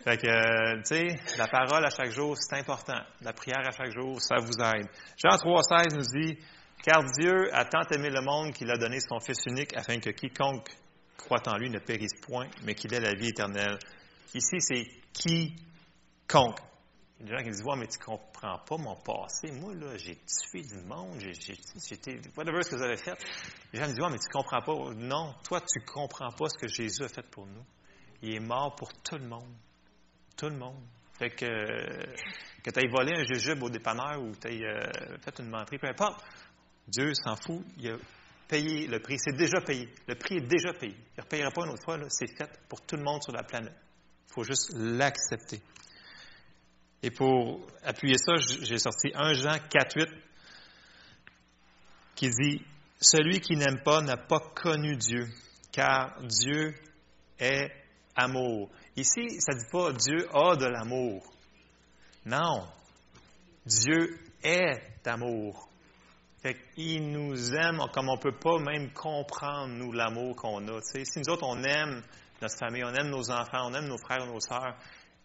Fait 0.04 0.24
euh, 0.28 0.76
tu 0.76 1.08
sais, 1.08 1.36
la 1.36 1.48
parole 1.48 1.84
à 1.84 1.90
chaque 1.90 2.12
jour, 2.12 2.36
c'est 2.38 2.56
important. 2.56 3.00
La 3.20 3.32
prière 3.32 3.66
à 3.66 3.72
chaque 3.72 3.92
jour, 3.92 4.20
ça 4.22 4.36
vous 4.36 4.52
aide. 4.62 4.86
Jean 5.16 5.36
3,16 5.36 5.96
nous 5.96 6.22
dit 6.22 6.38
Car 6.84 7.02
Dieu 7.18 7.48
a 7.54 7.64
tant 7.64 7.86
aimé 7.92 8.10
le 8.10 8.20
monde 8.20 8.52
qu'il 8.52 8.70
a 8.70 8.76
donné 8.76 9.00
son 9.00 9.18
Fils 9.18 9.46
unique 9.46 9.74
afin 9.74 9.98
que 10.00 10.10
quiconque 10.10 10.68
croit 11.16 11.40
en 11.46 11.56
lui 11.56 11.70
ne 11.70 11.78
périsse 11.78 12.20
point, 12.20 12.46
mais 12.62 12.74
qu'il 12.74 12.92
ait 12.92 13.00
la 13.00 13.14
vie 13.14 13.28
éternelle. 13.28 13.78
Ici, 14.34 14.56
c'est 14.60 14.84
quiconque. 15.14 16.58
Il 17.20 17.26
y 17.26 17.32
a 17.32 17.36
des 17.36 17.38
gens 17.38 17.44
qui 17.44 17.50
disent 17.52 17.64
Ouais, 17.64 17.76
mais 17.78 17.86
tu 17.86 17.98
comprends 17.98 18.58
pas 18.58 18.76
mon 18.76 18.96
passé. 18.96 19.50
Moi, 19.52 19.72
là, 19.74 19.96
j'ai 19.96 20.18
tué 20.26 20.60
du 20.60 20.82
monde, 20.84 21.22
été. 21.22 22.20
Whatever 22.36 22.62
ce 22.62 22.70
que 22.70 22.76
vous 22.76 22.82
avez 22.82 22.98
fait. 22.98 23.16
Les 23.72 23.78
gens 23.78 23.86
me 23.86 23.92
disent 23.92 24.00
Ouais, 24.02 24.10
mais 24.10 24.18
tu 24.18 24.28
comprends 24.30 24.60
pas. 24.60 24.94
Non, 24.94 25.34
toi, 25.42 25.62
tu 25.62 25.80
comprends 25.86 26.32
pas 26.32 26.48
ce 26.50 26.58
que 26.58 26.68
Jésus 26.68 27.02
a 27.02 27.08
fait 27.08 27.26
pour 27.30 27.46
nous. 27.46 27.64
Il 28.20 28.34
est 28.34 28.40
mort 28.40 28.74
pour 28.76 28.92
tout 28.92 29.16
le 29.16 29.26
monde. 29.26 29.54
Tout 30.36 30.50
le 30.50 30.56
monde. 30.56 30.82
Fait 31.18 31.30
que, 31.30 31.46
que 31.46 32.70
tu 32.70 32.80
aies 32.80 32.90
volé 32.90 33.12
un 33.16 33.24
jujube 33.24 33.62
au 33.62 33.70
dépanneur 33.70 34.20
ou 34.20 34.32
tu 34.34 34.48
aies 34.48 34.66
euh, 34.66 35.16
fait 35.20 35.38
une 35.38 35.48
menterie, 35.48 35.78
peu 35.78 35.86
importe. 35.86 36.22
Dieu 36.88 37.12
s'en 37.14 37.36
fout. 37.36 37.64
Il 37.78 37.90
a 37.90 37.96
payé 38.48 38.86
le 38.86 39.00
prix. 39.00 39.16
C'est 39.18 39.36
déjà 39.36 39.60
payé. 39.60 39.88
Le 40.06 40.14
prix 40.14 40.36
est 40.36 40.46
déjà 40.46 40.72
payé. 40.72 40.94
Il 40.94 41.18
ne 41.18 41.22
repayera 41.22 41.50
pas 41.50 41.64
une 41.64 41.72
autre 41.72 41.84
fois. 41.84 41.98
C'est 42.08 42.36
fait 42.36 42.50
pour 42.68 42.80
tout 42.82 42.96
le 42.96 43.02
monde 43.02 43.22
sur 43.22 43.32
la 43.32 43.42
planète. 43.42 43.76
Il 44.28 44.32
faut 44.34 44.44
juste 44.44 44.72
l'accepter. 44.74 45.60
Et 47.02 47.10
pour 47.10 47.66
appuyer 47.82 48.16
ça, 48.18 48.32
j'ai 48.38 48.78
sorti 48.78 49.10
1 49.14 49.34
Jean 49.34 49.56
4.8 49.56 50.08
qui 52.14 52.30
dit 52.30 52.62
Celui 53.00 53.40
qui 53.40 53.56
n'aime 53.56 53.82
pas 53.84 54.00
n'a 54.00 54.16
pas 54.16 54.40
connu 54.40 54.96
Dieu, 54.96 55.28
car 55.70 56.18
Dieu 56.22 56.74
est 57.38 57.70
amour. 58.16 58.70
Ici, 58.96 59.40
ça 59.40 59.52
ne 59.52 59.58
dit 59.58 59.70
pas 59.70 59.92
Dieu 59.92 60.28
a 60.34 60.56
de 60.56 60.66
l'amour. 60.66 61.22
Non. 62.24 62.66
Dieu 63.66 64.18
est 64.42 65.06
amour. 65.06 65.68
Fait 66.44 66.58
il 66.76 67.10
nous 67.10 67.54
aime 67.54 67.78
comme 67.94 68.10
on 68.10 68.16
ne 68.16 68.20
peut 68.20 68.36
pas 68.36 68.58
même 68.58 68.92
comprendre, 68.92 69.72
nous, 69.72 69.92
l'amour 69.92 70.36
qu'on 70.36 70.68
a. 70.68 70.78
si 70.82 71.02
nous 71.16 71.30
autres, 71.30 71.46
on 71.46 71.62
aime 71.62 72.02
notre 72.42 72.58
famille, 72.58 72.84
on 72.84 72.92
aime 72.92 73.08
nos 73.08 73.30
enfants, 73.30 73.70
on 73.70 73.72
aime 73.72 73.86
nos 73.86 73.96
frères 73.96 74.26
nos 74.26 74.40
sœurs, 74.40 74.76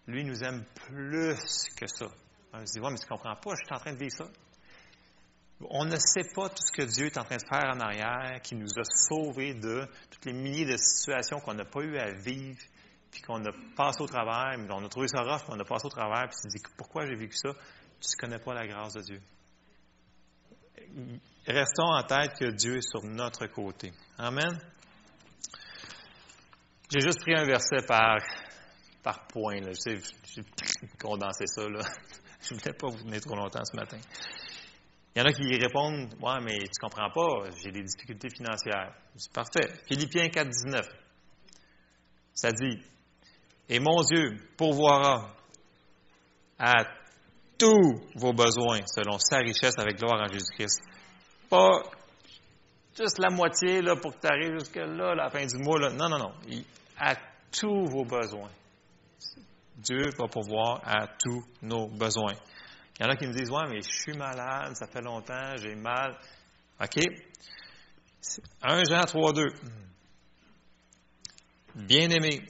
lui 0.08 0.24
nous 0.24 0.42
aime 0.46 0.64
plus 0.88 1.36
que 1.76 1.88
ça. 1.88 2.06
On 2.54 2.66
se 2.66 2.72
dit, 2.72 2.80
ouais, 2.80 2.90
mais 2.90 2.98
tu 2.98 3.04
ne 3.04 3.10
comprends 3.10 3.36
pas, 3.36 3.52
je 3.52 3.66
suis 3.66 3.76
en 3.76 3.80
train 3.80 3.92
de 3.92 3.98
vivre 3.98 4.14
ça. 4.14 4.28
On 5.70 5.84
ne 5.84 5.98
sait 5.98 6.24
pas 6.34 6.48
tout 6.48 6.64
ce 6.64 6.72
que 6.72 6.84
Dieu 6.84 7.08
est 7.08 7.18
en 7.18 7.26
train 7.26 7.36
de 7.36 7.48
faire 7.54 7.70
en 7.70 7.82
arrière, 7.82 8.40
qui 8.42 8.56
nous 8.56 8.80
a 8.80 8.84
sauvés 8.86 9.54
de 9.54 9.86
toutes 10.12 10.26
les 10.26 10.32
milliers 10.32 10.72
de 10.72 10.78
situations 10.78 11.42
qu'on 11.42 11.56
n'a 11.56 11.66
pas 11.66 11.82
eu 11.82 11.98
à 11.98 12.14
vivre, 12.14 12.62
puis 13.12 13.22
qu'on 13.24 13.44
a 13.44 13.52
passé 13.76 14.02
au 14.02 14.08
travers, 14.08 14.58
mais 14.58 14.72
on 14.72 14.86
a 14.86 14.88
trouvé 14.88 15.10
ça 15.10 15.22
rough, 15.24 15.44
puis 15.44 15.52
on 15.52 15.60
a 15.60 15.66
passé 15.66 15.86
au 15.86 15.90
travers, 15.90 16.30
puis 16.30 16.38
tu 16.42 16.48
te 16.48 16.58
dis, 16.58 16.74
pourquoi 16.78 17.06
j'ai 17.08 17.16
vécu 17.16 17.36
ça? 17.36 17.50
Tu 18.00 18.08
ne 18.16 18.22
connais 18.22 18.40
pas 18.40 18.54
la 18.54 18.66
grâce 18.66 18.94
de 18.94 19.02
Dieu. 19.02 19.22
Restons 21.48 21.94
en 21.94 22.04
tête 22.04 22.38
que 22.40 22.52
Dieu 22.52 22.78
est 22.78 22.90
sur 22.90 23.04
notre 23.04 23.48
côté. 23.48 23.92
Amen. 24.18 24.60
J'ai 26.92 27.02
juste 27.02 27.22
pris 27.22 27.36
un 27.36 27.46
verset 27.46 27.86
par 27.88 28.18
par 29.04 29.28
point. 29.28 29.58
Je 29.62 29.74
sais, 29.74 29.98
j'ai 30.36 30.44
condensé 31.02 31.46
ça. 31.48 31.64
Je 32.42 32.54
ne 32.54 32.60
voulais 32.60 32.74
pas 32.74 32.88
vous 32.88 33.04
tenir 33.04 33.20
trop 33.22 33.36
longtemps 33.36 33.66
ce 33.66 33.76
matin. 33.76 33.98
Il 35.14 35.20
y 35.20 35.22
en 35.22 35.26
a 35.26 35.34
qui 35.34 35.44
répondent 35.58 36.14
Ouais, 36.22 36.40
mais 36.42 36.58
tu 36.60 36.80
comprends 36.80 37.10
pas, 37.10 37.50
j'ai 37.62 37.72
des 37.72 37.84
difficultés 37.84 38.30
financières. 38.30 38.94
C'est 39.16 39.34
parfait. 39.34 39.74
Philippiens 39.88 40.30
4, 40.30 40.48
19. 40.48 40.88
Ça 42.34 42.52
dit 42.52 42.80
Et 43.68 43.80
mon 43.80 44.02
Dieu 44.04 44.38
pourvoira 44.56 45.36
à 46.58 46.86
tous 47.60 48.02
vos 48.16 48.34
besoins 48.34 48.80
selon 48.88 49.20
sa 49.20 49.38
richesse 49.40 49.78
avec 49.78 49.98
gloire 49.98 50.22
en 50.22 50.32
Jésus-Christ. 50.32 50.82
Pas 51.50 51.84
juste 52.98 53.20
la 53.20 53.30
moitié 53.30 53.82
là, 53.82 53.96
pour 53.96 54.16
que 54.16 54.22
tu 54.22 54.28
arrives 54.28 54.60
jusque 54.60 54.78
là, 54.78 55.12
à 55.12 55.16
la 55.16 55.30
fin 55.30 55.46
du 55.46 55.58
mois. 55.58 55.80
Non, 55.92 56.10
non, 56.10 56.18
non. 56.18 56.34
À 56.98 57.16
tous 57.52 57.86
vos 57.86 58.06
besoins. 58.06 58.50
Dieu 59.78 60.10
va 60.18 60.28
pourvoir 60.28 60.82
à 60.86 61.08
tous 61.08 61.44
nos 61.62 61.88
besoins. 61.88 62.36
Il 63.00 63.04
y 63.04 63.08
en 63.08 63.12
a 63.12 63.16
qui 63.16 63.28
me 63.28 63.34
disent, 63.34 63.50
ouais, 63.50 63.68
mais 63.70 63.82
je 63.82 64.02
suis 64.02 64.18
malade, 64.18 64.76
ça 64.76 64.88
fait 64.88 65.02
longtemps, 65.02 65.56
j'ai 65.56 65.76
mal. 65.76 66.18
OK? 66.82 66.98
1 68.62 68.84
Jean 68.84 69.06
3, 69.06 69.34
2. 69.34 69.48
Bien-aimé, 71.76 72.42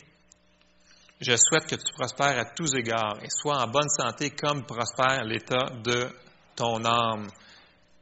je 1.21 1.35
souhaite 1.35 1.67
que 1.67 1.75
tu 1.75 1.93
prospères 1.93 2.39
à 2.39 2.45
tous 2.45 2.73
égards 2.75 3.17
et 3.21 3.29
sois 3.29 3.61
en 3.61 3.67
bonne 3.67 3.89
santé 3.89 4.29
comme 4.29 4.65
prospère 4.65 5.23
l'état 5.25 5.69
de 5.83 6.07
ton 6.55 6.85
âme. 6.85 7.27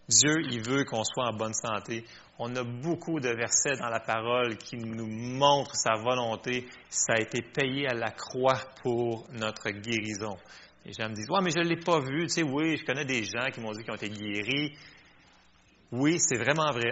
Dieu, 0.08 0.36
il 0.52 0.62
veut 0.62 0.86
qu'on 0.86 1.04
soit 1.04 1.28
en 1.28 1.34
bonne 1.34 1.54
santé. 1.54 2.06
On 2.38 2.56
a 2.56 2.64
beaucoup 2.64 3.20
de 3.20 3.30
versets 3.30 3.76
dans 3.80 3.90
la 3.90 4.00
parole 4.00 4.58
qui 4.58 4.78
nous 4.78 5.08
montrent 5.08 5.76
sa 5.76 5.96
volonté. 5.96 6.68
Ça 6.90 7.14
a 7.14 7.20
été 7.20 7.42
payé 7.42 7.88
à 7.88 7.96
la 7.96 8.12
croix 8.12 8.60
pour 8.84 9.26
notre 9.32 9.72
guérison. 9.72 10.38
Les 10.86 10.94
gens 10.94 11.10
me 11.10 11.16
disent, 11.16 11.30
ouais, 11.30 11.42
mais 11.42 11.50
je 11.50 11.60
ne 11.60 11.68
l'ai 11.68 11.80
pas 11.80 12.00
vu. 12.00 12.28
Tu 12.28 12.30
sais, 12.30 12.44
oui, 12.44 12.78
je 12.78 12.86
connais 12.86 13.04
des 13.04 13.24
gens 13.24 13.50
qui 13.52 13.60
m'ont 13.60 13.72
dit 13.72 13.82
qu'ils 13.82 13.92
ont 13.92 13.96
été 13.96 14.10
guéris. 14.10 14.78
Oui, 15.92 16.20
c'est 16.20 16.38
vraiment 16.38 16.72
vrai. 16.72 16.92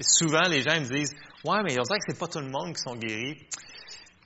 souvent, 0.00 0.48
les 0.48 0.62
gens 0.62 0.80
me 0.80 0.88
disent, 0.88 1.14
ouais, 1.44 1.62
mais 1.62 1.78
on 1.78 1.82
dirait 1.82 1.98
que 1.98 2.04
c'est 2.08 2.18
pas 2.18 2.28
tout 2.28 2.40
le 2.40 2.50
monde 2.50 2.74
qui 2.74 2.80
sont 2.80 2.96
guéris. 2.96 3.46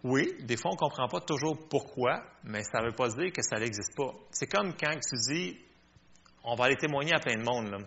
Oui, 0.04 0.32
des 0.40 0.56
fois, 0.56 0.70
on 0.70 0.74
ne 0.74 0.78
comprend 0.78 1.08
pas 1.08 1.20
toujours 1.20 1.58
pourquoi, 1.68 2.22
mais 2.44 2.62
ça 2.62 2.80
ne 2.80 2.86
veut 2.86 2.94
pas 2.94 3.08
dire 3.08 3.32
que 3.32 3.42
ça 3.42 3.58
n'existe 3.58 3.96
pas. 3.96 4.14
C'est 4.30 4.46
comme 4.46 4.74
quand 4.76 4.94
tu 5.00 5.16
dis, 5.28 5.58
on 6.44 6.54
va 6.54 6.66
aller 6.66 6.76
témoigner 6.76 7.14
à 7.14 7.18
plein 7.18 7.36
de 7.36 7.44
monde. 7.44 7.84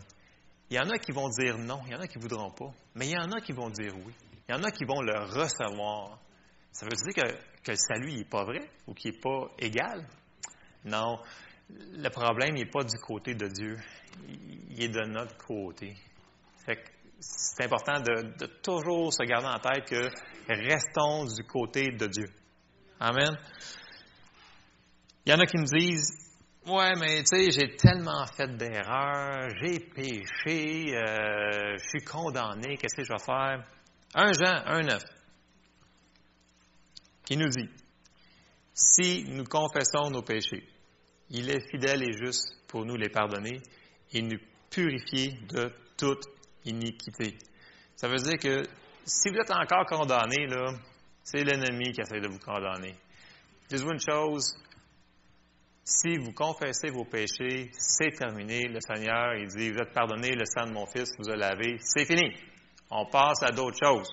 Il 0.69 0.75
y 0.75 0.79
en 0.79 0.89
a 0.89 0.97
qui 0.97 1.11
vont 1.11 1.29
dire 1.29 1.57
non, 1.57 1.81
il 1.85 1.93
y 1.93 1.95
en 1.95 1.99
a 1.99 2.07
qui 2.07 2.17
ne 2.17 2.23
voudront 2.23 2.51
pas, 2.51 2.71
mais 2.95 3.07
il 3.07 3.13
y 3.13 3.17
en 3.17 3.31
a 3.31 3.39
qui 3.41 3.53
vont 3.53 3.69
dire 3.69 3.93
oui. 3.95 4.13
Il 4.47 4.55
y 4.55 4.57
en 4.57 4.63
a 4.63 4.71
qui 4.71 4.83
vont 4.83 5.01
le 5.01 5.17
recevoir. 5.19 6.19
Ça 6.71 6.85
veut 6.85 6.91
dire 6.91 7.13
que, 7.13 7.61
que 7.63 7.71
le 7.71 7.77
salut 7.77 8.13
n'est 8.13 8.25
pas 8.25 8.43
vrai 8.43 8.69
ou 8.87 8.93
qu'il 8.93 9.11
n'est 9.11 9.19
pas 9.19 9.51
égal? 9.59 10.07
Non. 10.85 11.19
Le 11.69 12.09
problème 12.09 12.55
n'est 12.55 12.69
pas 12.69 12.83
du 12.83 12.97
côté 12.99 13.35
de 13.35 13.47
Dieu. 13.47 13.77
Il 14.69 14.83
est 14.83 14.89
de 14.89 15.05
notre 15.07 15.37
côté. 15.37 15.95
C'est 17.21 17.65
important 17.65 17.99
de, 17.99 18.45
toujours 18.63 19.13
se 19.13 19.23
garder 19.23 19.47
en 19.47 19.59
tête 19.59 19.85
que 19.85 20.09
restons 20.47 21.25
du 21.25 21.43
côté 21.43 21.91
de 21.91 22.07
Dieu. 22.07 22.25
Amen. 22.99 23.37
Il 25.25 25.31
y 25.31 25.35
en 25.35 25.39
a 25.39 25.45
qui 25.45 25.57
me 25.57 25.65
disent, 25.65 26.17
Ouais, 26.65 26.93
mais 26.95 27.23
tu 27.23 27.35
sais, 27.35 27.51
j'ai 27.51 27.75
tellement 27.75 28.25
fait 28.37 28.55
d'erreurs, 28.55 29.49
j'ai 29.61 29.79
péché, 29.79 30.95
euh, 30.95 31.75
je 31.75 31.89
suis 31.89 32.05
condamné, 32.05 32.77
qu'est-ce 32.77 32.95
que 32.95 33.03
je 33.03 33.13
vais 33.13 33.23
faire? 33.23 33.65
Un 34.13 34.31
Jean, 34.33 34.61
un 34.67 34.81
neuf, 34.81 35.01
qui 37.25 37.35
nous 37.37 37.49
dit, 37.49 37.67
si 38.73 39.25
nous 39.29 39.45
confessons 39.45 40.11
nos 40.11 40.21
péchés, 40.21 40.67
il 41.31 41.49
est 41.49 41.67
fidèle 41.71 42.03
et 42.03 42.13
juste 42.13 42.53
pour 42.67 42.85
nous 42.85 42.95
les 42.95 43.09
pardonner 43.09 43.59
et 44.13 44.21
nous 44.21 44.37
purifier 44.69 45.33
de 45.49 45.73
toute 45.97 46.25
iniquité. 46.65 47.37
Ça 47.95 48.07
veut 48.07 48.17
dire 48.17 48.37
que 48.39 48.63
si 49.05 49.29
vous 49.29 49.37
êtes 49.37 49.51
encore 49.51 49.85
condamné, 49.85 50.47
c'est 51.23 51.43
l'ennemi 51.43 51.91
qui 51.91 52.01
essaie 52.01 52.19
de 52.19 52.27
vous 52.27 52.39
condamner. 52.39 52.95
Dites-vous 53.69 53.91
une 53.91 53.99
chose, 53.99 54.55
si 55.83 56.17
vous 56.17 56.31
confessez 56.31 56.89
vos 56.89 57.05
péchés, 57.05 57.71
c'est 57.73 58.11
terminé. 58.11 58.67
Le 58.67 58.79
Seigneur, 58.81 59.35
il 59.35 59.47
dit, 59.47 59.71
vous 59.71 59.79
êtes 59.79 59.93
pardonné, 59.93 60.31
le 60.31 60.45
sang 60.45 60.67
de 60.67 60.73
mon 60.73 60.85
Fils 60.85 61.09
vous 61.17 61.29
a 61.29 61.35
lavé, 61.35 61.77
c'est 61.79 62.05
fini. 62.05 62.35
On 62.89 63.05
passe 63.05 63.41
à 63.43 63.51
d'autres 63.51 63.77
choses. 63.83 64.09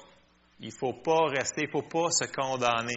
Il 0.61 0.69
ne 0.69 0.79
faut 0.79 0.95
pas 0.95 1.27
rester, 1.27 1.63
il 1.63 1.67
ne 1.67 1.73
faut 1.73 1.89
pas 1.89 2.11
se 2.11 2.25
condamner. 2.25 2.97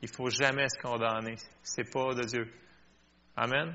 Il 0.00 0.08
ne 0.08 0.14
faut 0.14 0.30
jamais 0.30 0.68
se 0.68 0.80
condamner. 0.80 1.36
Ce 1.62 1.80
n'est 1.80 1.90
pas 1.90 2.14
de 2.14 2.24
Dieu. 2.24 2.52
Amen. 3.36 3.74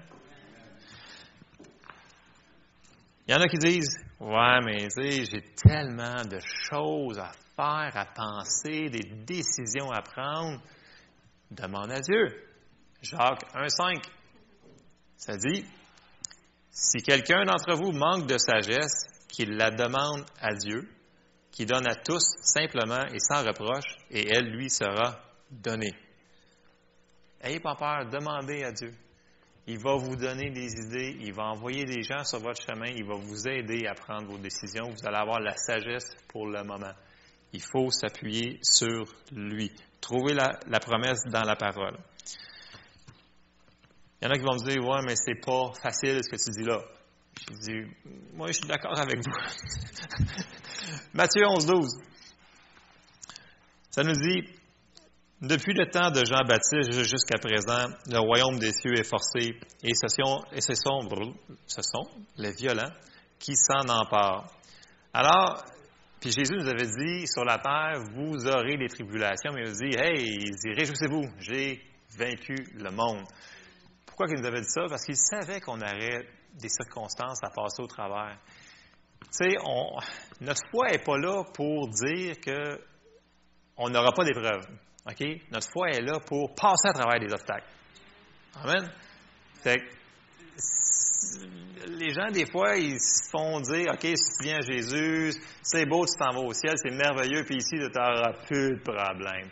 Il 3.28 3.34
y 3.34 3.36
en 3.36 3.42
a 3.42 3.48
qui 3.48 3.58
disent 3.58 3.98
Ouais, 4.24 4.62
mais 4.64 4.88
j'ai 4.96 5.42
tellement 5.54 6.24
de 6.24 6.40
choses 6.40 7.20
à 7.20 7.34
faire, 7.58 7.92
à 7.98 8.06
penser, 8.06 8.90
des 8.90 9.04
décisions 9.26 9.92
à 9.92 10.02
prendre. 10.02 10.62
Demande 11.52 11.92
à 11.92 12.00
Dieu. 12.00 12.28
Jacques 13.02 13.44
1,5. 13.54 14.02
Ça 15.18 15.36
dit 15.36 15.66
Si 16.72 17.04
quelqu'un 17.04 17.44
d'entre 17.44 17.76
vous 17.76 17.92
manque 17.92 18.26
de 18.26 18.38
sagesse, 18.38 19.10
qu'il 19.28 19.58
la 19.58 19.72
demande 19.72 20.26
à 20.40 20.54
Dieu, 20.54 20.88
qui 21.52 21.66
donne 21.66 21.86
à 21.86 21.96
tous 21.96 22.24
simplement 22.44 23.06
et 23.14 23.20
sans 23.20 23.44
reproche, 23.44 23.98
et 24.10 24.26
elle 24.30 24.52
lui 24.52 24.70
sera 24.70 25.20
donnée. 25.52 25.94
Ayez 27.42 27.60
pas 27.60 27.76
peur, 27.76 28.06
demandez 28.10 28.64
à 28.64 28.72
Dieu. 28.72 28.94
Il 29.66 29.80
va 29.80 29.96
vous 29.96 30.16
donner 30.18 30.50
des 30.50 30.72
idées, 30.74 31.18
il 31.22 31.34
va 31.34 31.44
envoyer 31.44 31.86
des 31.86 32.04
gens 32.04 32.26
sur 32.26 32.40
votre 32.40 32.62
chemin, 32.62 32.88
il 32.88 33.06
va 33.06 33.16
vous 33.16 33.48
aider 33.48 33.88
à 33.88 33.94
prendre 33.94 34.28
vos 34.30 34.38
décisions. 34.38 34.90
Vous 34.90 35.08
allez 35.08 35.18
avoir 35.18 35.40
la 35.40 35.56
sagesse 35.56 36.14
pour 36.28 36.48
le 36.48 36.64
moment. 36.64 36.92
Il 37.54 37.62
faut 37.62 37.90
s'appuyer 37.90 38.60
sur 38.62 39.06
lui. 39.32 39.72
Trouver 40.02 40.34
la, 40.34 40.80
promesse 40.80 41.24
dans 41.28 41.44
la 41.44 41.56
parole. 41.56 41.98
Il 44.22 44.26
y 44.26 44.28
en 44.28 44.32
a 44.32 44.38
qui 44.38 44.44
vont 44.44 44.56
me 44.56 44.70
dire, 44.70 44.84
ouais, 44.84 45.00
mais 45.06 45.16
c'est 45.16 45.40
pas 45.40 45.72
facile 45.82 46.22
ce 46.24 46.30
que 46.30 46.36
tu 46.36 46.60
dis 46.60 46.68
là. 46.68 46.82
Je 47.50 47.58
dis, 47.60 47.92
moi, 48.34 48.48
je 48.48 48.54
suis 48.54 48.68
d'accord 48.68 49.00
avec 49.00 49.18
vous. 49.18 50.26
Matthieu 51.14 51.48
11, 51.48 51.66
12. 51.66 51.88
Ça 53.92 54.04
nous 54.04 54.14
dit, 54.14 54.44
depuis 55.44 55.74
le 55.74 55.90
temps 55.90 56.10
de 56.10 56.24
Jean-Baptiste 56.24 56.94
jusqu'à 57.04 57.38
présent, 57.38 57.94
le 58.08 58.18
royaume 58.20 58.60
des 58.60 58.72
cieux 58.72 58.98
est 58.98 59.04
forcé 59.04 59.60
et 59.84 59.94
ce 59.94 60.08
sont, 60.08 60.40
les 62.38 62.54
violents 62.54 62.92
qui 63.40 63.54
s'en 63.56 63.90
emparent. 63.90 64.50
Alors, 65.14 65.62
puis 66.22 66.32
Jésus 66.32 66.56
nous 66.58 66.68
avait 66.70 66.88
dit, 66.88 67.28
sur 67.28 67.44
la 67.44 67.58
terre, 67.58 68.02
vous 68.16 68.48
aurez 68.48 68.78
des 68.78 68.88
tribulations, 68.88 69.52
mais 69.54 69.64
il 69.66 69.72
nous 69.72 69.76
dit, 69.76 69.98
hey, 70.00 70.50
réjouissez-vous, 70.78 71.26
j'ai 71.40 71.82
vaincu 72.18 72.56
le 72.76 72.90
monde. 72.92 73.26
Pourquoi 74.06 74.28
il 74.30 74.40
nous 74.40 74.48
avait 74.48 74.62
dit 74.62 74.70
ça? 74.70 74.84
Parce 74.88 75.04
qu'il 75.04 75.18
savait 75.18 75.60
qu'on 75.60 75.82
aurait 75.82 76.26
des 76.54 76.70
circonstances 76.70 77.40
à 77.44 77.50
passer 77.50 77.82
au 77.82 77.88
travers. 77.88 78.38
Tu 79.24 79.28
sais, 79.32 79.56
notre 80.40 80.62
foi 80.72 80.88
n'est 80.90 81.04
pas 81.04 81.18
là 81.18 81.44
pour 81.54 81.90
dire 81.90 82.36
qu'on 82.40 83.90
n'aura 83.90 84.14
pas 84.14 84.24
d'épreuves. 84.24 84.68
OK? 85.06 85.24
Notre 85.52 85.70
foi 85.72 85.90
est 85.90 86.02
là 86.02 86.20
pour 86.26 86.54
passer 86.56 86.88
à 86.90 86.94
travers 86.94 87.20
des 87.20 87.34
obstacles. 87.34 87.68
Amen? 88.56 88.90
les 91.88 92.14
gens, 92.14 92.30
des 92.32 92.46
fois, 92.50 92.76
ils 92.78 93.00
se 93.00 93.30
font 93.32 93.60
dire 93.62 93.92
OK, 93.94 94.02
si 94.02 94.38
tu 94.38 94.44
viens 94.44 94.58
à 94.58 94.62
Jésus, 94.62 95.34
c'est 95.62 95.86
beau, 95.86 96.06
tu 96.06 96.18
t'en 96.18 96.32
vas 96.32 96.46
au 96.46 96.54
ciel, 96.54 96.74
c'est 96.78 96.92
merveilleux, 96.92 97.44
puis 97.46 97.58
ici, 97.58 97.76
tu 97.76 97.80
n'auras 97.80 98.34
plus 98.46 98.78
de 98.78 98.82
problème. 98.82 99.50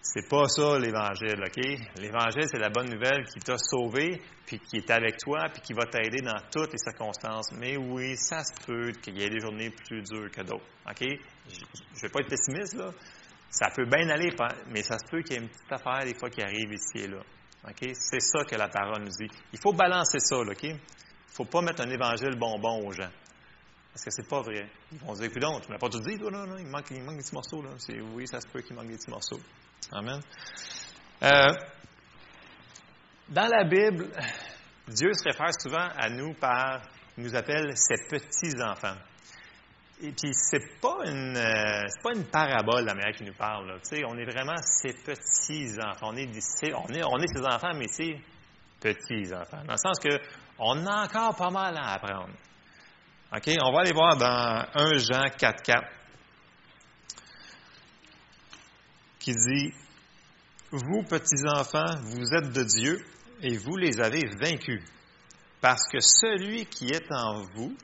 C'est 0.00 0.28
pas 0.28 0.46
ça 0.48 0.78
l'Évangile, 0.78 1.38
OK? 1.38 1.62
L'Évangile, 2.00 2.48
c'est 2.50 2.58
la 2.58 2.70
bonne 2.70 2.88
nouvelle 2.88 3.24
qui 3.24 3.40
t'a 3.40 3.58
sauvé, 3.58 4.22
puis 4.46 4.58
qui 4.58 4.78
est 4.78 4.90
avec 4.90 5.18
toi, 5.18 5.48
puis 5.52 5.60
qui 5.60 5.72
va 5.74 5.84
t'aider 5.84 6.22
dans 6.22 6.40
toutes 6.50 6.72
les 6.72 6.78
circonstances. 6.78 7.52
Mais 7.52 7.76
oui, 7.76 8.16
ça 8.16 8.42
se 8.42 8.64
peut 8.64 8.92
qu'il 9.02 9.18
y 9.18 9.24
ait 9.24 9.28
des 9.28 9.40
journées 9.40 9.70
plus 9.70 10.02
dures 10.02 10.30
que 10.30 10.42
d'autres, 10.42 10.64
OK? 10.88 11.02
Je 11.02 11.60
ne 11.60 12.00
vais 12.00 12.08
pas 12.08 12.20
être 12.20 12.30
pessimiste, 12.30 12.74
là. 12.74 12.90
Ça 13.50 13.68
peut 13.74 13.86
bien 13.86 14.08
aller, 14.10 14.30
mais 14.68 14.82
ça 14.82 14.98
se 14.98 15.10
peut 15.10 15.22
qu'il 15.22 15.36
y 15.36 15.38
ait 15.38 15.42
une 15.42 15.48
petite 15.48 15.72
affaire 15.72 16.04
des 16.04 16.14
fois 16.18 16.28
qui 16.28 16.42
arrive 16.42 16.72
ici 16.72 17.04
et 17.04 17.08
là. 17.08 17.20
C'est 17.74 18.20
ça 18.20 18.44
que 18.44 18.56
la 18.56 18.68
parole 18.68 19.02
nous 19.02 19.26
dit. 19.26 19.28
Il 19.52 19.58
faut 19.60 19.72
balancer 19.72 20.18
ça, 20.20 20.38
OK? 20.38 20.62
Il 20.62 20.74
ne 20.74 20.78
faut 21.34 21.44
pas 21.44 21.60
mettre 21.60 21.82
un 21.82 21.90
évangile 21.90 22.36
bonbon 22.38 22.86
aux 22.86 22.92
gens. 22.92 23.10
Parce 23.92 24.04
que 24.04 24.10
c'est 24.10 24.28
pas 24.28 24.42
vrai. 24.42 24.70
Ils 24.92 24.98
vont 24.98 25.14
se 25.14 25.22
dire, 25.22 25.30
non, 25.40 25.60
tu 25.60 25.70
m'as 25.70 25.78
pas 25.78 25.88
tout 25.88 26.00
dit, 26.00 26.16
toi, 26.18 26.30
là, 26.30 26.46
il, 26.58 26.66
manque, 26.66 26.90
il 26.90 27.02
manque 27.02 27.16
des 27.16 27.22
petits 27.22 27.34
morceaux, 27.34 27.62
là. 27.62 27.70
Oui, 28.14 28.26
ça 28.26 28.40
se 28.40 28.46
peut 28.46 28.60
qu'il 28.60 28.76
manque 28.76 28.86
des 28.86 28.96
petits 28.96 29.10
morceaux. 29.10 29.40
Amen. 29.92 30.20
Euh, 31.22 31.52
dans 33.28 33.48
la 33.48 33.64
Bible, 33.64 34.10
Dieu 34.88 35.12
se 35.12 35.24
réfère 35.24 35.50
souvent 35.60 35.88
à 35.96 36.08
nous 36.08 36.32
par, 36.34 36.82
il 37.16 37.24
nous 37.24 37.34
appelle 37.34 37.76
ses 37.76 37.96
petits-enfants. 38.08 38.96
Et 40.00 40.12
puis, 40.12 40.30
c'est 40.32 40.80
pas 40.80 40.98
une, 41.06 41.36
euh, 41.36 41.86
pas 42.02 42.14
une 42.14 42.24
parabole, 42.26 42.84
la 42.84 42.94
manière 42.94 43.14
qui 43.16 43.24
nous 43.24 43.34
parle. 43.34 43.80
On 44.06 44.16
est 44.16 44.30
vraiment 44.30 44.56
ses 44.62 44.92
petits-enfants. 44.92 46.12
On 46.12 46.16
est, 46.16 46.28
on, 46.72 46.88
est, 46.94 47.02
on 47.04 47.18
est 47.18 47.26
ses 47.26 47.44
enfants, 47.44 47.74
mais 47.74 47.88
c'est 47.88 48.16
petits-enfants. 48.80 49.64
Dans 49.66 49.72
le 49.72 49.78
sens 49.78 49.98
que 49.98 50.20
on 50.58 50.86
a 50.86 51.04
encore 51.04 51.34
pas 51.36 51.50
mal 51.50 51.76
à 51.76 51.94
apprendre. 51.94 52.34
OK? 53.34 53.50
On 53.60 53.72
va 53.72 53.80
aller 53.80 53.92
voir 53.92 54.16
dans 54.16 54.64
1 54.74 54.98
Jean 54.98 55.24
4, 55.36 55.62
4, 55.62 55.84
qui 59.18 59.32
dit 59.32 59.74
Vous, 60.70 61.02
petits-enfants, 61.02 62.00
vous 62.02 62.34
êtes 62.34 62.52
de 62.52 62.62
Dieu 62.62 63.04
et 63.42 63.56
vous 63.56 63.76
les 63.76 64.00
avez 64.00 64.22
vaincus, 64.40 64.82
parce 65.60 65.86
que 65.90 66.00
celui 66.00 66.66
qui 66.66 66.86
est 66.90 67.10
en 67.10 67.42
vous 67.54 67.76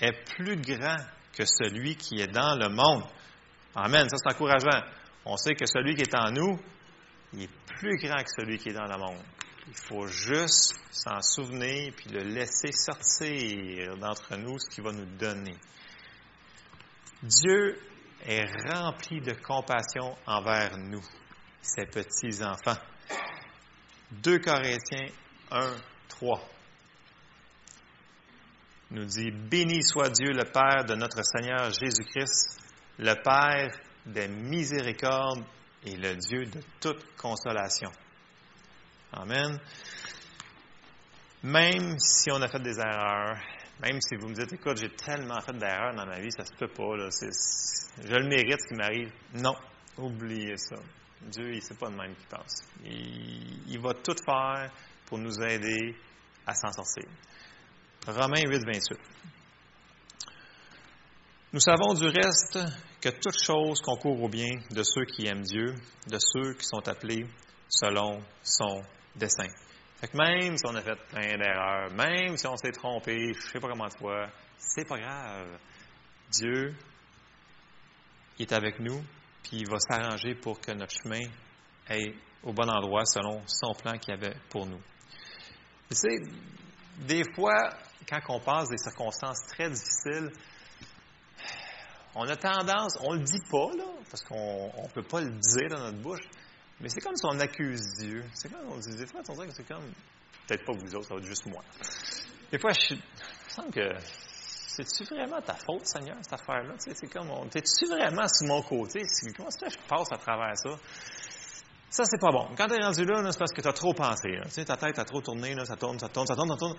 est 0.00 0.12
plus 0.36 0.56
grand 0.56 0.96
que 1.36 1.44
celui 1.44 1.96
qui 1.96 2.20
est 2.20 2.32
dans 2.32 2.56
le 2.56 2.68
monde. 2.68 3.04
Amen, 3.74 4.08
ça 4.08 4.16
c'est 4.16 4.34
encourageant. 4.34 4.82
On 5.24 5.36
sait 5.36 5.54
que 5.54 5.66
celui 5.66 5.94
qui 5.94 6.02
est 6.02 6.14
en 6.14 6.30
nous, 6.30 6.58
il 7.34 7.42
est 7.42 7.50
plus 7.78 7.96
grand 7.98 8.22
que 8.22 8.30
celui 8.34 8.58
qui 8.58 8.70
est 8.70 8.72
dans 8.72 8.86
le 8.86 8.96
monde. 8.96 9.22
Il 9.68 9.74
faut 9.74 10.06
juste 10.06 10.78
s'en 10.90 11.20
souvenir 11.20 11.92
puis 11.96 12.08
le 12.10 12.22
laisser 12.22 12.72
sortir 12.72 13.96
d'entre 13.98 14.36
nous 14.36 14.58
ce 14.58 14.70
qu'il 14.70 14.84
va 14.84 14.92
nous 14.92 15.16
donner. 15.16 15.56
Dieu 17.22 17.78
est 18.24 18.46
rempli 18.72 19.20
de 19.20 19.32
compassion 19.32 20.16
envers 20.26 20.78
nous, 20.78 21.04
ses 21.60 21.86
petits-enfants. 21.86 22.78
2 24.12 24.38
Corinthiens 24.38 25.08
1, 25.50 25.76
3 26.08 26.55
nous 28.90 29.04
dit, 29.04 29.30
Béni 29.30 29.82
soit 29.82 30.10
Dieu 30.10 30.30
le 30.32 30.44
Père 30.44 30.84
de 30.84 30.94
notre 30.94 31.22
Seigneur 31.24 31.70
Jésus-Christ, 31.70 32.60
le 32.98 33.14
Père 33.22 33.76
des 34.06 34.28
miséricordes 34.28 35.44
et 35.84 35.96
le 35.96 36.14
Dieu 36.16 36.44
de 36.46 36.60
toute 36.80 37.04
consolation. 37.16 37.90
Amen. 39.12 39.58
Même 41.42 41.98
si 41.98 42.30
on 42.30 42.40
a 42.42 42.48
fait 42.48 42.62
des 42.62 42.78
erreurs, 42.78 43.38
même 43.80 44.00
si 44.00 44.16
vous 44.16 44.28
me 44.28 44.34
dites, 44.34 44.52
écoute, 44.52 44.78
j'ai 44.78 44.90
tellement 44.90 45.40
fait 45.40 45.52
d'erreurs 45.52 45.94
dans 45.94 46.06
ma 46.06 46.20
vie, 46.20 46.30
ça 46.30 46.44
se 46.44 46.54
peut 46.54 46.68
pas, 46.68 46.96
là, 46.96 47.08
je 47.10 48.14
le 48.14 48.26
mérite 48.26 48.60
ce 48.60 48.68
qui 48.68 48.74
m'arrive. 48.74 49.12
Non, 49.34 49.54
oubliez 49.98 50.56
ça. 50.56 50.76
Dieu, 51.22 51.54
il 51.54 51.62
sait 51.62 51.74
pas 51.74 51.90
de 51.90 51.96
même 51.96 52.14
qu'il 52.14 52.26
pense. 52.28 52.62
il 52.84 53.80
va 53.80 53.94
tout 53.94 54.16
faire 54.24 54.70
pour 55.06 55.18
nous 55.18 55.40
aider 55.42 55.94
à 56.46 56.54
s'en 56.54 56.72
sortir. 56.72 57.08
Romains 58.08 58.42
8, 58.46 58.64
28. 58.64 58.98
Nous 61.52 61.58
savons 61.58 61.92
du 61.94 62.06
reste 62.06 62.58
que 63.00 63.08
toute 63.08 63.36
chose 63.42 63.80
concourt 63.80 64.22
au 64.22 64.28
bien 64.28 64.54
de 64.70 64.82
ceux 64.84 65.04
qui 65.06 65.26
aiment 65.26 65.42
Dieu, 65.42 65.74
de 66.06 66.18
ceux 66.20 66.54
qui 66.54 66.64
sont 66.64 66.86
appelés 66.86 67.26
selon 67.68 68.22
son 68.44 68.80
dessein. 69.16 69.48
Fait 69.96 70.14
même 70.14 70.56
si 70.56 70.62
on 70.66 70.74
a 70.76 70.82
fait 70.82 70.94
plein 71.08 71.36
d'erreurs, 71.36 71.90
même 71.94 72.36
si 72.36 72.46
on 72.46 72.56
s'est 72.56 72.70
trompé, 72.70 73.32
je 73.34 73.44
ne 73.44 73.50
sais 73.52 73.58
pas 73.58 73.68
comment 73.68 73.88
fois, 73.98 74.28
c'est 74.56 74.86
pas 74.86 74.98
grave. 74.98 75.58
Dieu 76.30 76.76
est 78.38 78.52
avec 78.52 78.78
nous, 78.78 79.02
puis 79.42 79.62
il 79.62 79.68
va 79.68 79.78
s'arranger 79.80 80.36
pour 80.36 80.60
que 80.60 80.70
notre 80.70 80.94
chemin 81.02 81.26
aille 81.88 82.14
au 82.44 82.52
bon 82.52 82.70
endroit 82.70 83.04
selon 83.04 83.42
son 83.48 83.74
plan 83.74 83.98
qu'il 83.98 84.14
avait 84.14 84.36
pour 84.48 84.64
nous. 84.64 84.80
Tu 85.88 85.96
sais, 85.96 86.18
des 86.98 87.22
fois, 87.34 87.70
quand 88.08 88.20
on 88.28 88.40
passe 88.40 88.68
des 88.68 88.78
circonstances 88.78 89.40
très 89.48 89.70
difficiles, 89.70 90.30
on 92.14 92.26
a 92.28 92.36
tendance, 92.36 92.96
on 93.02 93.12
ne 93.12 93.18
le 93.18 93.24
dit 93.24 93.42
pas, 93.50 93.70
là, 93.76 93.84
parce 94.10 94.22
qu'on 94.24 94.72
ne 94.82 94.88
peut 94.94 95.02
pas 95.02 95.20
le 95.20 95.30
dire 95.30 95.68
dans 95.68 95.80
notre 95.80 96.00
bouche, 96.00 96.22
mais 96.80 96.88
c'est 96.88 97.00
comme 97.00 97.16
si 97.16 97.26
on 97.26 97.38
accuse 97.38 97.82
Dieu. 97.98 98.24
C'est 98.34 98.50
comme 98.50 98.72
on 98.72 98.78
dit, 98.78 98.96
des 98.96 99.06
fois, 99.06 99.20
on 99.28 99.32
dirait 99.34 99.48
que 99.48 99.54
c'est 99.54 99.68
comme, 99.68 99.92
peut-être 100.46 100.64
pas 100.64 100.72
vous 100.72 100.94
autres, 100.94 101.08
ça 101.08 101.14
va 101.14 101.20
être 101.20 101.26
juste 101.26 101.46
moi. 101.46 101.62
Des 102.50 102.58
fois, 102.58 102.72
je, 102.72 102.94
sens 103.48 103.66
que, 103.72 103.98
c'est-tu 103.98 105.04
vraiment 105.04 105.40
ta 105.42 105.54
faute, 105.54 105.86
Seigneur, 105.86 106.16
cette 106.22 106.40
affaire-là? 106.40 106.74
c'est 106.78 107.12
comme, 107.12 107.28
t'es-tu 107.50 107.86
vraiment 107.86 108.28
sur 108.28 108.46
mon 108.46 108.62
côté? 108.62 109.02
Comment 109.36 109.48
est-ce 109.48 109.58
que 109.58 109.70
je 109.70 109.88
passe 109.88 110.12
à 110.12 110.16
travers 110.16 110.56
ça? 110.56 110.70
Ça, 111.90 112.04
c'est 112.04 112.20
pas 112.20 112.30
bon. 112.30 112.48
Quand 112.56 112.66
tu 112.66 112.74
es 112.74 112.84
rendu 112.84 113.04
là, 113.04 113.30
c'est 113.30 113.38
parce 113.38 113.52
que 113.52 113.60
tu 113.60 113.68
as 113.68 113.72
trop 113.72 113.94
pensé. 113.94 114.28
Ta 114.64 114.76
tête 114.76 114.98
a 114.98 115.04
trop 115.04 115.20
tourné, 115.20 115.54
là, 115.54 115.64
ça 115.64 115.76
tourne, 115.76 115.98
ça 115.98 116.08
tourne, 116.08 116.26
ça 116.26 116.34
tourne, 116.34 116.50
ça 116.50 116.56
tourne 116.56 116.76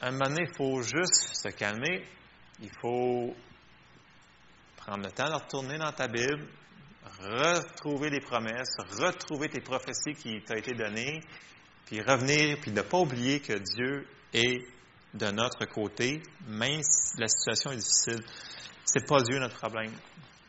un 0.00 0.10
moment 0.12 0.28
donné, 0.28 0.46
il 0.48 0.56
faut 0.56 0.82
juste 0.82 1.34
se 1.34 1.48
calmer. 1.48 2.04
Il 2.60 2.70
faut 2.80 3.34
prendre 4.76 5.04
le 5.04 5.10
temps 5.10 5.28
de 5.28 5.34
retourner 5.34 5.78
dans 5.78 5.92
ta 5.92 6.08
Bible, 6.08 6.46
retrouver 7.20 8.10
les 8.10 8.20
promesses, 8.20 8.76
retrouver 9.00 9.48
tes 9.48 9.60
prophéties 9.60 10.14
qui 10.14 10.42
t'ont 10.42 10.54
été 10.54 10.74
données, 10.74 11.20
puis 11.86 12.00
revenir, 12.00 12.58
puis 12.60 12.70
ne 12.70 12.82
pas 12.82 12.98
oublier 12.98 13.40
que 13.40 13.54
Dieu 13.54 14.06
est 14.32 14.66
de 15.14 15.30
notre 15.30 15.64
côté, 15.66 16.22
même 16.46 16.82
si 16.82 17.18
la 17.18 17.28
situation 17.28 17.72
est 17.72 17.76
difficile. 17.76 18.22
C'est 18.84 19.06
pas 19.06 19.22
Dieu 19.22 19.38
notre 19.38 19.56
problème. 19.56 19.92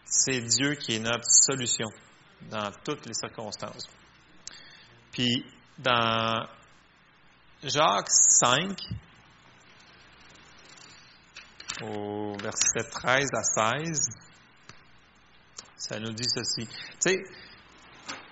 C'est 0.06 0.42
Dieu 0.42 0.76
qui 0.76 0.96
est 0.96 1.00
notre 1.00 1.28
solution 1.30 1.88
dans 2.50 2.72
toutes 2.84 3.06
les 3.06 3.14
circonstances. 3.14 3.88
Puis, 5.12 5.46
dans 5.80 6.48
Jacques 7.64 8.12
5, 8.12 8.80
au 11.82 12.38
verset 12.38 12.88
13 12.88 13.30
à 13.34 13.44
16, 13.82 14.10
ça 15.76 16.00
nous 16.00 16.12
dit 16.12 16.28
ceci. 16.28 16.68
Tu 16.68 16.76
sais, 17.00 17.24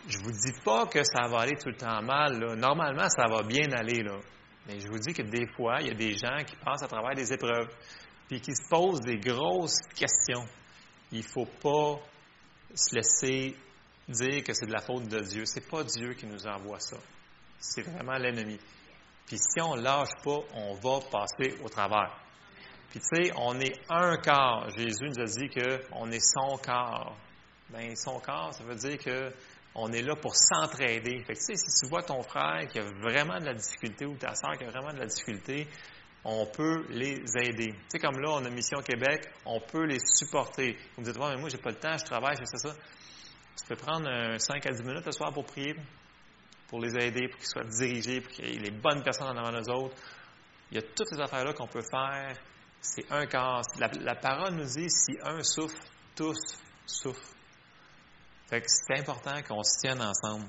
je 0.07 0.19
vous 0.19 0.31
dis 0.31 0.53
pas 0.63 0.85
que 0.85 1.03
ça 1.03 1.27
va 1.27 1.39
aller 1.39 1.55
tout 1.55 1.69
le 1.69 1.75
temps 1.75 2.03
mal. 2.03 2.38
Normalement, 2.55 3.09
ça 3.09 3.25
va 3.27 3.41
bien 3.41 3.71
aller. 3.71 4.03
Là. 4.03 4.19
Mais 4.67 4.79
je 4.79 4.88
vous 4.88 4.99
dis 4.99 5.11
que 5.11 5.23
des 5.23 5.47
fois, 5.55 5.77
il 5.81 5.88
y 5.88 5.91
a 5.91 5.95
des 5.95 6.15
gens 6.15 6.43
qui 6.45 6.55
passent 6.57 6.83
à 6.83 6.88
travers 6.88 7.15
des 7.15 7.33
épreuves, 7.33 7.69
puis 8.27 8.39
qui 8.39 8.55
se 8.55 8.69
posent 8.69 9.01
des 9.01 9.17
grosses 9.17 9.79
questions. 9.95 10.45
Il 11.11 11.19
ne 11.19 11.23
faut 11.23 11.47
pas 11.63 11.99
se 12.75 12.95
laisser 12.95 13.57
dire 14.07 14.43
que 14.43 14.53
c'est 14.53 14.67
de 14.67 14.73
la 14.73 14.81
faute 14.81 15.07
de 15.07 15.21
Dieu. 15.21 15.45
C'est 15.45 15.67
pas 15.67 15.83
Dieu 15.83 16.13
qui 16.13 16.27
nous 16.27 16.45
envoie 16.45 16.79
ça. 16.79 16.97
C'est 17.57 17.81
vraiment 17.81 18.19
l'ennemi. 18.19 18.59
Puis 19.25 19.38
si 19.38 19.61
on 19.61 19.75
lâche 19.75 20.13
pas, 20.23 20.39
on 20.53 20.73
va 20.75 20.99
passer 21.11 21.55
au 21.63 21.69
travers. 21.69 22.15
Puis 22.89 22.99
tu 22.99 23.23
sais, 23.23 23.31
on 23.38 23.59
est 23.59 23.73
un 23.89 24.17
corps. 24.17 24.69
Jésus 24.69 25.09
nous 25.09 25.19
a 25.19 25.25
dit 25.25 25.49
qu'on 25.49 26.11
est 26.11 26.23
son 26.23 26.57
corps. 26.57 27.17
Bien, 27.69 27.95
son 27.95 28.19
corps, 28.19 28.53
ça 28.53 28.63
veut 28.63 28.75
dire 28.75 28.97
que 28.97 29.31
on 29.73 29.91
est 29.91 30.01
là 30.01 30.15
pour 30.15 30.33
s'entraider. 30.35 31.23
Fait 31.25 31.33
que, 31.33 31.39
tu 31.39 31.45
sais, 31.45 31.55
si 31.55 31.83
tu 31.83 31.89
vois 31.89 32.03
ton 32.03 32.21
frère 32.21 32.67
qui 32.69 32.79
a 32.79 32.83
vraiment 33.01 33.39
de 33.39 33.45
la 33.45 33.53
difficulté 33.53 34.05
ou 34.05 34.15
ta 34.15 34.33
soeur 34.33 34.57
qui 34.57 34.63
a 34.63 34.69
vraiment 34.69 34.93
de 34.93 34.99
la 34.99 35.05
difficulté, 35.05 35.67
on 36.23 36.45
peut 36.45 36.85
les 36.89 37.21
aider. 37.38 37.71
Tu 37.73 37.85
sais, 37.89 37.99
comme 37.99 38.19
là, 38.19 38.31
on 38.31 38.45
a 38.45 38.49
Mission 38.49 38.79
Québec, 38.79 39.27
on 39.45 39.59
peut 39.59 39.85
les 39.85 39.99
supporter. 39.99 40.77
Vous 40.95 41.01
me 41.01 41.05
dites, 41.05 41.17
ouais, 41.17 41.35
mais 41.35 41.41
moi, 41.41 41.49
j'ai 41.49 41.57
pas 41.57 41.71
le 41.71 41.75
temps, 41.75 41.97
je 41.97 42.05
travaille, 42.05 42.35
je 42.35 42.45
fais 42.49 42.69
ça. 42.69 42.73
Tu 43.57 43.67
peux 43.67 43.75
prendre 43.75 44.07
5 44.38 44.65
à 44.65 44.71
10 44.71 44.83
minutes 44.83 45.05
le 45.05 45.11
soir 45.11 45.33
pour 45.33 45.45
prier, 45.45 45.75
pour 46.67 46.80
les 46.80 46.95
aider, 46.95 47.28
pour 47.28 47.39
qu'ils 47.39 47.47
soient 47.47 47.63
dirigés, 47.63 48.21
pour 48.21 48.32
qu'il 48.32 48.49
y 48.49 48.56
ait 48.56 48.60
les 48.60 48.71
bonnes 48.71 49.04
personnes 49.04 49.28
en 49.28 49.38
avant 49.38 49.51
d'eux 49.51 49.71
autres. 49.71 49.95
Il 50.71 50.75
y 50.75 50.78
a 50.80 50.82
toutes 50.82 51.08
ces 51.08 51.19
affaires-là 51.19 51.54
qu'on 51.54 51.67
peut 51.67 51.84
faire. 51.89 52.36
C'est 52.82 53.12
un 53.12 53.25
cas. 53.25 53.62
La, 53.80 54.15
parole 54.15 54.56
nous 54.56 54.65
dit, 54.65 54.89
si 54.89 55.17
un 55.23 55.41
souffre, 55.41 55.78
tous 56.15 56.38
souffrent. 56.86 57.34
C'est 58.49 58.99
important 58.99 59.41
qu'on 59.47 59.63
se 59.63 59.80
tienne 59.82 60.01
ensemble. 60.01 60.45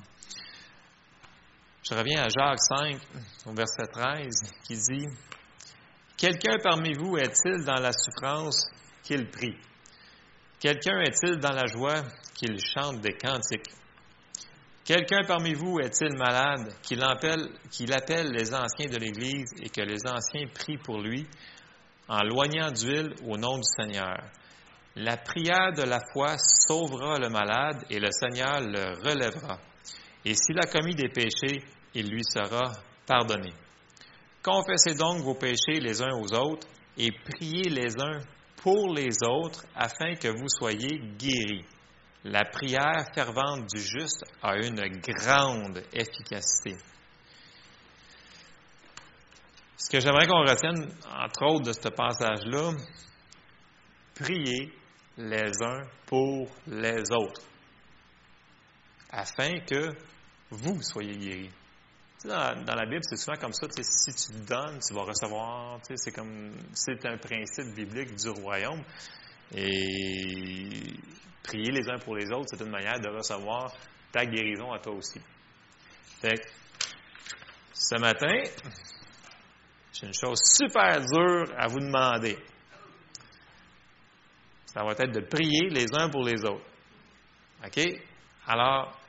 Je 1.89 1.95
reviens 1.95 2.25
à 2.25 2.29
Jacques 2.29 2.61
5, 2.61 3.01
au 3.47 3.55
verset 3.55 3.87
13, 3.93 4.53
qui 4.65 4.77
dit 4.77 5.07
Quelqu'un 6.17 6.57
parmi 6.63 6.95
vous 6.95 7.17
est-il 7.17 7.65
dans 7.65 7.81
la 7.81 7.93
souffrance 7.93 8.67
qu'il 9.03 9.31
prie? 9.31 9.57
Quelqu'un 10.59 11.01
est-il 11.01 11.37
dans 11.37 11.53
la 11.53 11.67
joie 11.67 12.03
qu'il 12.35 12.59
chante 12.59 13.01
des 13.01 13.13
cantiques? 13.13 13.71
Quelqu'un 14.87 15.25
parmi 15.27 15.53
vous 15.53 15.81
est-il 15.81 16.17
malade 16.17 16.73
qu'il 16.81 17.03
appelle, 17.03 17.49
appelle 17.93 18.31
les 18.31 18.55
anciens 18.55 18.87
de 18.87 18.99
l'Église 18.99 19.53
et 19.61 19.69
que 19.69 19.81
les 19.81 20.07
anciens 20.07 20.47
prient 20.55 20.79
pour 20.79 21.01
lui 21.01 21.27
en 22.09 22.23
loignant 22.23 22.71
d'huile 22.71 23.13
au 23.27 23.37
nom 23.37 23.57
du 23.57 23.65
Seigneur? 23.65 24.17
La 24.95 25.17
prière 25.17 25.73
de 25.77 25.83
la 25.83 25.99
foi 26.13 26.37
sauvera 26.39 27.19
le 27.19 27.29
malade 27.31 27.85
et 27.91 27.99
le 27.99 28.13
Seigneur 28.13 28.61
le 28.61 28.95
relèvera. 29.03 29.59
Et 30.25 30.35
s'il 30.35 30.57
a 30.61 30.67
commis 30.67 30.95
des 30.95 31.09
péchés, 31.09 31.65
il 31.93 32.09
lui 32.09 32.23
sera 32.23 32.71
pardonné. 33.09 33.53
Confessez 34.41 34.95
donc 34.95 35.19
vos 35.19 35.35
péchés 35.35 35.81
les 35.81 36.01
uns 36.01 36.15
aux 36.15 36.33
autres 36.33 36.69
et 36.97 37.11
priez 37.11 37.71
les 37.71 38.01
uns 38.01 38.21
pour 38.63 38.95
les 38.95 39.17
autres 39.29 39.65
afin 39.75 40.15
que 40.15 40.29
vous 40.29 40.49
soyez 40.49 41.01
guéris. 41.19 41.65
La 42.29 42.45
prière 42.45 43.07
fervente 43.15 43.67
du 43.73 43.81
juste 43.81 44.25
a 44.43 44.57
une 44.57 44.81
grande 44.99 45.81
efficacité. 45.93 46.77
Ce 49.77 49.89
que 49.89 50.01
j'aimerais 50.01 50.27
qu'on 50.27 50.41
retienne, 50.41 50.93
entre 51.09 51.45
autres, 51.47 51.67
de 51.67 51.73
ce 51.73 51.89
passage-là, 51.89 52.73
priez 54.17 54.73
les 55.17 55.53
uns 55.63 55.83
pour 56.07 56.49
les 56.67 57.05
autres, 57.13 57.43
afin 59.11 59.61
que 59.61 59.93
vous 60.51 60.83
soyez 60.83 61.17
guéris. 61.17 61.53
dans, 62.25 62.75
la 62.75 62.87
Bible, 62.87 63.03
c'est 63.03 63.19
souvent 63.19 63.37
comme 63.37 63.53
ça, 63.53 63.69
si 63.71 64.33
tu 64.33 64.41
donnes, 64.41 64.81
tu 64.81 64.95
vas 64.95 65.03
recevoir, 65.03 65.79
c'est 65.95 66.11
comme, 66.11 66.57
c'est 66.73 67.07
un 67.07 67.19
principe 67.19 67.73
biblique 67.73 68.17
du 68.17 68.31
royaume. 68.31 68.83
Et 69.55 70.95
prier 71.43 71.71
les 71.71 71.89
uns 71.89 71.99
pour 71.99 72.17
les 72.17 72.31
autres, 72.33 72.49
c'est 72.49 72.65
une 72.65 72.71
manière 72.71 73.01
de 73.01 73.09
recevoir 73.09 73.73
ta 74.13 74.25
guérison 74.27 74.73
à 74.73 74.79
toi 74.79 74.95
aussi. 74.95 75.21
Fait 76.21 76.41
ce 77.73 78.01
matin, 78.01 78.43
j'ai 79.93 80.07
une 80.07 80.15
chose 80.15 80.39
super 80.57 81.01
dure 81.01 81.55
à 81.57 81.67
vous 81.69 81.81
demander 81.81 82.37
ça 84.77 84.85
va 84.85 84.93
être 84.93 85.13
de 85.13 85.21
prier 85.21 85.71
les 85.71 85.87
uns 85.95 86.11
pour 86.11 86.23
les 86.23 86.45
autres. 86.45 86.67
OK? 87.65 87.81
Alors, 88.47 89.01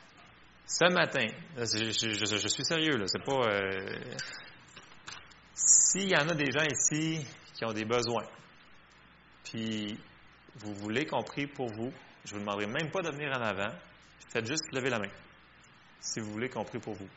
ce 0.65 0.85
matin, 0.93 1.27
je, 1.57 2.47
suis 2.47 2.63
sérieux, 2.63 2.95
là, 2.95 3.03
c'est 3.07 3.23
pas. 3.23 3.41
Euh, 3.51 3.99
s'il 5.53 6.09
y 6.09 6.15
en 6.15 6.29
a 6.29 6.35
des 6.35 6.49
gens 6.51 6.63
ici 6.63 7.27
qui 7.53 7.65
ont 7.65 7.73
des 7.73 7.83
besoins, 7.83 8.23
puis 9.43 9.99
vous 10.59 10.73
voulez 10.75 11.05
qu'on 11.05 11.23
prie 11.23 11.47
pour 11.47 11.67
vous, 11.69 11.91
je 12.25 12.33
ne 12.33 12.39
vous 12.39 12.45
demanderai 12.45 12.67
même 12.67 12.91
pas 12.91 13.01
de 13.01 13.09
venir 13.09 13.29
en 13.29 13.41
avant, 13.41 13.73
faites 14.29 14.45
juste 14.45 14.71
lever 14.73 14.89
la 14.89 14.99
main, 14.99 15.11
si 15.99 16.19
vous 16.19 16.31
voulez 16.31 16.49
qu'on 16.49 16.63
prie 16.63 16.79
pour 16.79 16.93
vous. 16.93 17.09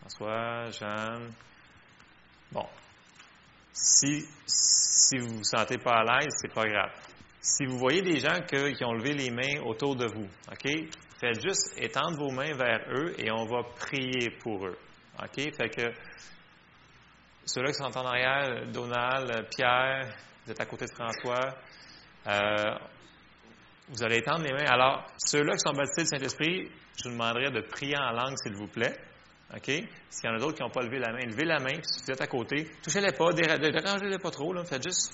François, 0.00 0.70
Jeanne. 0.70 1.32
Bon, 2.50 2.66
si, 3.72 4.24
si 4.46 5.18
vous 5.18 5.28
ne 5.28 5.36
vous 5.38 5.44
sentez 5.44 5.78
pas 5.78 5.98
à 5.98 6.04
l'aise, 6.04 6.32
c'est 6.40 6.52
pas 6.52 6.66
grave. 6.66 6.92
Si 7.40 7.64
vous 7.64 7.78
voyez 7.78 8.02
des 8.02 8.18
gens 8.18 8.40
qui 8.46 8.84
ont 8.84 8.92
levé 8.92 9.14
les 9.14 9.30
mains 9.30 9.62
autour 9.64 9.96
de 9.96 10.06
vous, 10.06 10.28
OK? 10.50 10.70
Faites 11.18 11.42
juste 11.42 11.74
étendre 11.76 12.16
vos 12.18 12.30
mains 12.30 12.54
vers 12.54 12.80
eux 12.90 13.14
et 13.18 13.30
on 13.30 13.44
va 13.44 13.62
prier 13.76 14.30
pour 14.42 14.66
eux. 14.66 14.78
OK? 15.22 15.54
Fait 15.54 15.68
que 15.68 15.92
ceux-là 17.44 17.68
qui 17.68 17.74
sont 17.74 17.96
en 17.96 18.06
arrière, 18.06 18.66
Donald, 18.72 19.48
Pierre, 19.54 20.06
vous 20.44 20.52
êtes 20.52 20.60
à 20.60 20.66
côté 20.66 20.86
de 20.86 20.92
François, 20.92 21.54
euh, 22.26 22.74
vous 23.88 24.02
allez 24.02 24.18
étendre 24.18 24.44
les 24.44 24.52
mains. 24.52 24.70
Alors, 24.70 25.04
ceux-là 25.18 25.54
qui 25.54 25.60
sont 25.60 25.72
baptisés 25.72 26.02
du 26.02 26.08
Saint-Esprit, 26.08 26.70
je 26.96 27.08
vous 27.08 27.14
demanderai 27.14 27.50
de 27.50 27.60
prier 27.60 27.96
en 27.98 28.12
langue, 28.12 28.36
s'il 28.36 28.54
vous 28.54 28.68
plaît. 28.68 28.96
OK? 29.54 29.64
S'il 29.64 30.24
y 30.24 30.28
en 30.28 30.36
a 30.36 30.38
d'autres 30.38 30.56
qui 30.56 30.62
n'ont 30.62 30.70
pas 30.70 30.82
levé 30.82 30.98
la 30.98 31.12
main, 31.12 31.26
levez 31.26 31.44
la 31.44 31.58
main, 31.58 31.82
si 31.82 32.04
vous 32.04 32.10
êtes 32.12 32.20
à 32.20 32.26
côté, 32.26 32.70
touchez-les 32.82 33.12
pas, 33.12 33.32
dérangez-les 33.32 34.18
pas 34.18 34.30
trop, 34.30 34.54
faites 34.64 34.82
juste, 34.82 35.12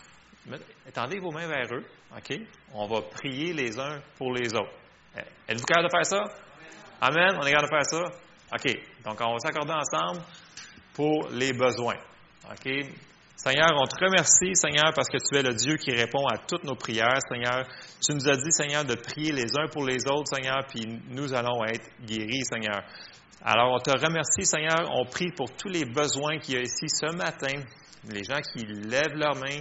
étendez 0.86 1.18
vos 1.18 1.30
mains 1.30 1.48
vers 1.48 1.72
eux, 1.72 1.84
OK? 2.14 2.38
On 2.74 2.86
va 2.86 3.02
prier 3.02 3.54
les 3.54 3.78
uns 3.78 4.00
pour 4.18 4.32
les 4.34 4.54
autres. 4.54 4.74
Eh, 5.16 5.52
êtes-vous 5.52 5.64
capable 5.64 5.88
de 5.88 5.90
faire 5.90 6.04
ça? 6.04 6.24
Amen, 7.00 7.38
on 7.40 7.46
est 7.46 7.52
capable 7.52 7.70
de 7.70 7.76
faire 7.76 7.86
ça? 7.86 8.02
OK, 8.52 9.04
donc 9.04 9.20
on 9.22 9.32
va 9.32 9.38
s'accorder 9.38 9.72
ensemble 9.72 10.20
pour 10.92 11.28
les 11.30 11.52
besoins. 11.52 11.96
Seigneur, 13.36 13.68
on 13.76 13.84
te 13.84 14.02
remercie, 14.02 14.54
Seigneur, 14.54 14.92
parce 14.94 15.08
que 15.08 15.18
tu 15.18 15.36
es 15.36 15.42
le 15.42 15.54
Dieu 15.54 15.76
qui 15.76 15.90
répond 15.90 16.26
à 16.26 16.38
toutes 16.38 16.64
nos 16.64 16.74
prières, 16.74 17.20
Seigneur. 17.28 17.66
Tu 18.04 18.14
nous 18.14 18.28
as 18.28 18.36
dit, 18.36 18.50
Seigneur, 18.50 18.84
de 18.84 18.94
prier 18.94 19.32
les 19.32 19.56
uns 19.58 19.68
pour 19.70 19.84
les 19.84 19.98
autres, 20.08 20.34
Seigneur, 20.34 20.64
puis 20.68 20.82
nous 21.10 21.34
allons 21.34 21.64
être 21.64 21.86
guéris, 22.04 22.44
Seigneur. 22.44 22.82
Alors, 23.44 23.74
on 23.74 23.78
te 23.78 23.90
remercie, 23.90 24.44
Seigneur. 24.46 24.90
On 24.92 25.04
prie 25.04 25.30
pour 25.36 25.50
tous 25.52 25.68
les 25.68 25.84
besoins 25.84 26.38
qu'il 26.38 26.54
y 26.54 26.58
a 26.58 26.62
ici 26.62 26.88
ce 26.88 27.14
matin, 27.14 27.62
les 28.08 28.24
gens 28.24 28.40
qui 28.40 28.64
lèvent 28.64 29.14
leurs 29.14 29.36
mains. 29.36 29.60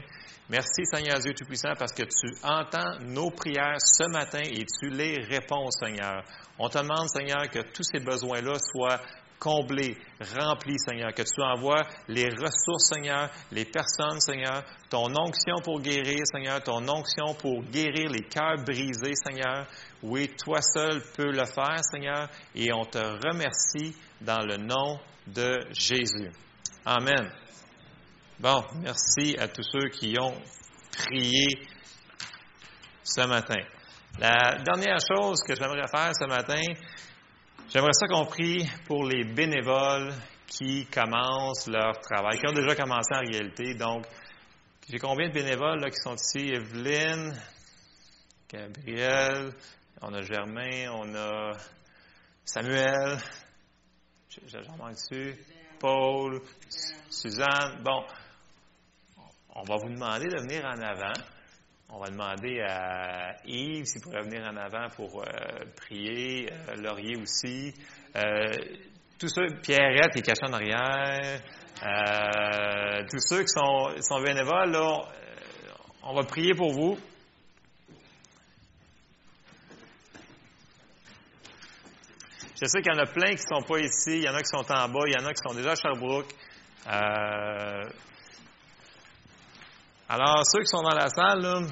Merci, 0.49 0.85
Seigneur 0.85 1.19
Dieu 1.19 1.33
Tout-Puissant, 1.33 1.73
parce 1.77 1.91
que 1.91 2.03
tu 2.03 2.33
entends 2.43 2.99
nos 3.01 3.31
prières 3.31 3.77
ce 3.79 4.07
matin 4.09 4.41
et 4.41 4.63
tu 4.63 4.89
les 4.89 5.17
réponds, 5.25 5.69
Seigneur. 5.71 6.23
On 6.57 6.69
te 6.69 6.77
demande, 6.77 7.09
Seigneur, 7.09 7.49
que 7.49 7.59
tous 7.73 7.83
ces 7.83 7.99
besoins-là 7.99 8.53
soient 8.59 9.01
comblés, 9.45 9.95
remplis, 10.35 10.79
Seigneur, 10.79 11.13
que 11.13 11.21
tu 11.21 11.39
envoies 11.39 11.83
les 12.07 12.29
ressources, 12.29 12.89
Seigneur, 12.91 13.29
les 13.51 13.65
personnes, 13.65 14.19
Seigneur, 14.19 14.63
ton 14.89 15.05
onction 15.15 15.61
pour 15.63 15.79
guérir, 15.81 16.21
Seigneur, 16.25 16.63
ton 16.63 16.81
onction 16.89 17.35
pour 17.35 17.61
guérir 17.65 18.09
les 18.09 18.23
cœurs 18.23 18.57
brisés, 18.65 19.13
Seigneur. 19.13 19.67
Oui, 20.01 20.31
toi 20.43 20.61
seul 20.61 20.99
peux 21.15 21.31
le 21.31 21.45
faire, 21.45 21.79
Seigneur, 21.83 22.27
et 22.55 22.73
on 22.73 22.85
te 22.85 22.97
remercie 22.97 23.95
dans 24.19 24.43
le 24.43 24.57
nom 24.57 24.99
de 25.27 25.59
Jésus. 25.71 26.31
Amen. 26.83 27.29
Bon, 28.39 28.63
merci 28.81 29.35
à 29.37 29.47
tous 29.47 29.63
ceux 29.71 29.89
qui 29.89 30.15
ont 30.19 30.33
prié 30.97 31.45
ce 33.03 33.27
matin. 33.27 33.61
La 34.17 34.57
dernière 34.63 34.97
chose 35.07 35.37
que 35.47 35.53
j'aimerais 35.55 35.87
faire 35.87 36.11
ce 36.15 36.25
matin, 36.25 36.61
j'aimerais 37.69 37.93
ça 37.93 38.07
qu'on 38.07 38.25
prie 38.25 38.69
pour 38.85 39.05
les 39.05 39.23
bénévoles 39.23 40.13
qui 40.47 40.85
commencent 40.87 41.67
leur 41.67 41.99
travail, 41.99 42.39
qui 42.39 42.47
ont 42.47 42.53
déjà 42.53 42.75
commencé 42.75 43.13
en 43.13 43.19
réalité. 43.19 43.73
Donc, 43.75 44.05
j'ai 44.89 44.99
combien 44.99 45.29
de 45.29 45.33
bénévoles 45.33 45.79
là, 45.79 45.89
qui 45.89 45.97
sont 45.97 46.15
ici? 46.15 46.49
Evelyne, 46.49 47.33
Gabriel, 48.49 49.51
on 50.01 50.13
a 50.13 50.21
Germain, 50.21 50.91
on 50.93 51.15
a 51.15 51.53
Samuel, 52.43 53.17
j'en 54.47 54.77
manque 54.77 54.93
dessus, 54.93 55.35
Paul, 55.79 56.41
Suzanne. 57.09 57.81
Bon, 57.83 58.05
on 59.55 59.63
va 59.63 59.75
vous 59.77 59.89
demander 59.89 60.27
de 60.27 60.41
venir 60.41 60.63
en 60.65 60.79
avant. 60.79 61.13
On 61.89 61.99
va 61.99 62.09
demander 62.09 62.61
à 62.61 63.35
Yves 63.45 63.85
s'il 63.85 64.01
pourrait 64.01 64.23
venir 64.23 64.43
en 64.43 64.57
avant 64.57 64.89
pour 64.95 65.21
euh, 65.21 65.25
prier, 65.75 66.51
euh, 66.51 66.75
Laurier 66.77 67.15
aussi. 67.15 67.73
Euh, 68.15 68.51
tous 69.19 69.29
ceux, 69.29 69.45
Pierrette 69.61 70.11
qui 70.11 70.19
est 70.19 70.21
caché 70.23 70.41
en 70.43 70.53
arrière, 70.53 71.41
tous 73.09 73.19
ceux 73.19 73.43
qui 73.43 73.49
sont, 73.49 74.01
sont 74.01 74.19
bénévoles, 74.19 74.71
là, 74.71 74.99
on 76.03 76.15
va 76.15 76.23
prier 76.23 76.53
pour 76.53 76.71
vous. 76.73 76.97
Je 82.59 82.65
sais 82.65 82.81
qu'il 82.81 82.93
y 82.93 82.95
en 82.95 83.03
a 83.03 83.05
plein 83.05 83.35
qui 83.35 83.43
ne 83.43 83.57
sont 83.57 83.61
pas 83.61 83.79
ici, 83.79 84.17
il 84.17 84.23
y 84.23 84.29
en 84.29 84.33
a 84.33 84.41
qui 84.41 84.47
sont 84.47 84.65
en 84.69 84.89
bas, 84.89 85.03
il 85.05 85.13
y 85.13 85.23
en 85.23 85.25
a 85.25 85.33
qui 85.33 85.41
sont 85.47 85.53
déjà 85.53 85.71
à 85.71 85.75
Sherbrooke. 85.75 86.33
Alors, 90.07 90.43
ceux 90.45 90.59
qui 90.59 90.67
sont 90.67 90.83
dans 90.83 90.93
la 90.93 91.09
salle, 91.09 91.67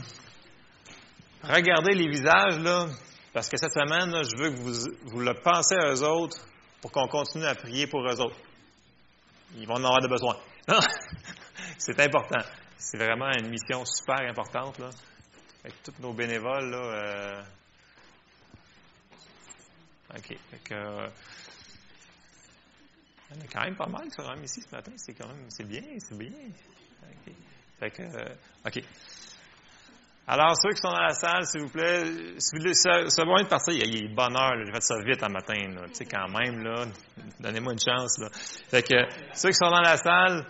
regardez 1.43 1.93
les 1.93 2.07
visages, 2.09 2.57
là, 2.59 2.87
parce 3.31 3.47
que 3.47 3.57
cette 3.57 3.73
semaine, 3.73 4.09
je 4.23 4.35
veux 4.37 4.49
que 4.49 5.09
vous, 5.11 5.19
le 5.19 5.33
pensez 5.35 5.75
à 5.75 5.93
eux 5.93 6.03
autres 6.03 6.37
pour 6.81 6.91
qu'on 6.91 7.07
continue 7.07 7.45
à 7.45 7.53
prier 7.53 7.85
pour 7.85 8.01
eux 8.01 8.19
autres. 8.19 8.37
Ils 9.55 9.67
vont 9.67 9.75
en 9.75 9.83
avoir 9.83 10.01
de 10.01 10.07
besoin. 10.07 10.35
C'est 11.77 11.99
important. 11.99 12.43
C'est 12.75 12.97
vraiment 12.97 13.29
une 13.37 13.49
mission 13.49 13.85
super 13.85 14.27
importante. 14.27 14.79
Avec 15.63 15.83
tous 15.83 15.93
nos 15.99 16.13
bénévoles, 16.13 16.71
là, 16.71 16.77
euh, 16.77 17.43
OK. 20.17 20.37
Euh, 20.71 21.09
il 23.29 23.37
y 23.37 23.39
en 23.39 23.41
a 23.41 23.47
quand 23.51 23.61
même 23.61 23.75
pas 23.75 23.87
mal 23.87 24.07
qui 24.09 24.43
ici 24.43 24.61
ce 24.61 24.75
matin. 24.75 24.91
C'est 24.97 25.13
quand 25.13 25.27
même, 25.27 25.45
c'est 25.49 25.67
bien, 25.67 25.83
c'est 25.99 26.17
bien. 26.17 26.31
Fait 27.91 28.03
euh, 28.03 28.35
OK. 28.65 28.83
Alors, 30.25 30.55
ceux 30.55 30.69
qui 30.69 30.77
sont 30.77 30.91
dans 30.91 31.01
la 31.01 31.13
salle, 31.13 31.45
s'il 31.45 31.61
vous 31.63 31.69
plaît, 31.69 32.05
si 32.37 32.55
vous 32.55 32.61
voulez, 32.61 32.73
ça, 32.73 33.09
ça 33.09 33.25
va 33.25 33.41
être 33.41 33.49
parti. 33.49 33.71
Il 33.73 34.09
a 34.09 34.15
bonheur, 34.15 34.53
je 34.65 34.71
vais 34.71 34.79
ça 34.79 34.95
vite 35.05 35.21
un 35.21 35.29
matin, 35.29 35.53
Tu 35.87 35.95
sais, 35.95 36.05
quand 36.05 36.29
même, 36.29 36.63
là, 36.63 36.85
donnez-moi 37.41 37.73
une 37.73 37.79
chance, 37.79 38.17
là. 38.19 38.29
Fait 38.69 38.83
que, 38.83 38.95
ceux 39.33 39.49
qui 39.49 39.55
sont 39.55 39.69
dans 39.69 39.81
la 39.81 39.97
salle, 39.97 40.45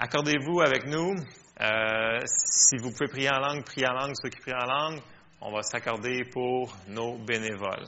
accordez-vous 0.00 0.60
avec 0.62 0.86
nous. 0.86 1.14
Euh, 1.60 2.18
si 2.24 2.76
vous 2.78 2.90
pouvez 2.90 3.08
prier 3.08 3.30
en 3.30 3.38
langue, 3.38 3.64
priez 3.64 3.86
en 3.86 3.92
langue. 3.92 4.14
Ceux 4.20 4.30
qui 4.30 4.40
prient 4.40 4.54
en 4.54 4.66
langue, 4.66 5.00
on 5.40 5.52
va 5.52 5.62
s'accorder 5.62 6.24
pour 6.32 6.74
nos 6.88 7.18
bénévoles. 7.18 7.86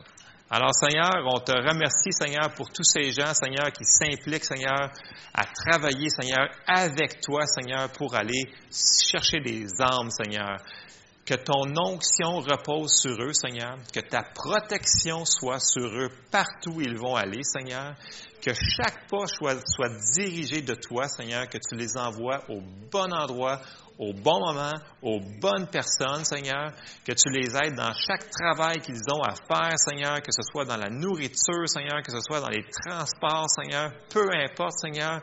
Alors, 0.50 0.74
Seigneur, 0.74 1.10
on 1.34 1.40
te 1.40 1.52
remercie, 1.52 2.12
Seigneur, 2.12 2.52
pour 2.54 2.70
tous 2.70 2.84
ces 2.84 3.10
gens, 3.12 3.32
Seigneur, 3.32 3.72
qui 3.72 3.84
s'impliquent, 3.84 4.44
Seigneur, 4.44 4.90
à 5.32 5.44
travailler, 5.46 6.08
Seigneur, 6.10 6.48
avec 6.66 7.20
toi, 7.22 7.46
Seigneur, 7.46 7.90
pour 7.90 8.14
aller 8.14 8.52
chercher 8.70 9.40
des 9.40 9.66
âmes, 9.80 10.10
Seigneur. 10.10 10.58
Que 11.24 11.34
ton 11.34 11.74
onction 11.78 12.40
repose 12.40 13.00
sur 13.00 13.16
eux, 13.22 13.32
Seigneur. 13.32 13.78
Que 13.94 14.00
ta 14.00 14.22
protection 14.22 15.24
soit 15.24 15.58
sur 15.58 15.86
eux 15.86 16.10
partout 16.30 16.72
où 16.72 16.80
ils 16.82 16.98
vont 16.98 17.16
aller, 17.16 17.42
Seigneur. 17.42 17.94
Que 18.42 18.52
chaque 18.52 19.08
pas 19.08 19.26
soit, 19.26 19.56
dirigé 20.14 20.60
de 20.60 20.74
toi, 20.74 21.08
Seigneur. 21.08 21.48
Que 21.48 21.56
tu 21.56 21.76
les 21.76 21.96
envoies 21.96 22.44
au 22.50 22.60
bon 22.92 23.10
endroit, 23.10 23.62
au 23.98 24.12
bon 24.12 24.40
moment, 24.40 24.72
aux 25.02 25.20
bonnes 25.40 25.68
personnes, 25.68 26.24
Seigneur, 26.24 26.72
que 27.04 27.12
tu 27.12 27.30
les 27.30 27.56
aides 27.56 27.76
dans 27.76 27.92
chaque 27.92 28.28
travail 28.30 28.80
qu'ils 28.80 29.02
ont 29.12 29.22
à 29.22 29.34
faire, 29.34 29.78
Seigneur, 29.78 30.20
que 30.20 30.32
ce 30.32 30.42
soit 30.42 30.64
dans 30.64 30.76
la 30.76 30.90
nourriture, 30.90 31.68
Seigneur, 31.68 32.02
que 32.02 32.10
ce 32.10 32.20
soit 32.20 32.40
dans 32.40 32.48
les 32.48 32.64
transports, 32.84 33.48
Seigneur, 33.50 33.92
peu 34.10 34.28
importe, 34.32 34.78
Seigneur, 34.78 35.20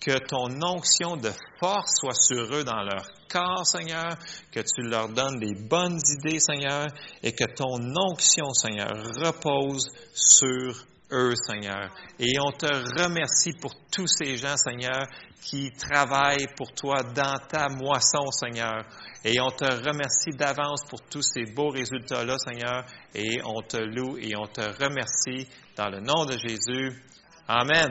que 0.00 0.18
ton 0.26 0.62
onction 0.62 1.16
de 1.16 1.30
force 1.58 1.98
soit 2.00 2.14
sur 2.14 2.54
eux 2.54 2.64
dans 2.64 2.82
leur 2.82 3.04
corps, 3.28 3.66
Seigneur, 3.66 4.16
que 4.52 4.60
tu 4.60 4.88
leur 4.88 5.08
donnes 5.08 5.38
des 5.38 5.54
bonnes 5.68 5.98
idées, 6.18 6.38
Seigneur, 6.38 6.86
et 7.22 7.32
que 7.32 7.44
ton 7.44 7.78
onction, 8.10 8.52
Seigneur, 8.54 8.92
repose 9.20 9.88
sur 10.14 10.87
eux, 11.10 11.34
Seigneur. 11.36 11.90
Et 12.18 12.38
on 12.40 12.52
te 12.52 12.66
remercie 13.02 13.52
pour 13.60 13.72
tous 13.90 14.06
ces 14.06 14.36
gens, 14.36 14.56
Seigneur, 14.56 15.06
qui 15.40 15.70
travaillent 15.72 16.48
pour 16.56 16.72
toi 16.72 17.02
dans 17.02 17.38
ta 17.48 17.68
moisson, 17.68 18.30
Seigneur. 18.30 18.84
Et 19.24 19.40
on 19.40 19.50
te 19.50 19.64
remercie 19.64 20.36
d'avance 20.36 20.84
pour 20.88 21.00
tous 21.02 21.22
ces 21.22 21.52
beaux 21.52 21.70
résultats-là, 21.70 22.36
Seigneur. 22.38 22.84
Et 23.14 23.40
on 23.44 23.62
te 23.62 23.78
loue 23.78 24.18
et 24.18 24.36
on 24.36 24.46
te 24.46 24.60
remercie 24.60 25.48
dans 25.76 25.88
le 25.88 26.00
nom 26.00 26.24
de 26.24 26.36
Jésus. 26.36 27.02
Amen. 27.46 27.90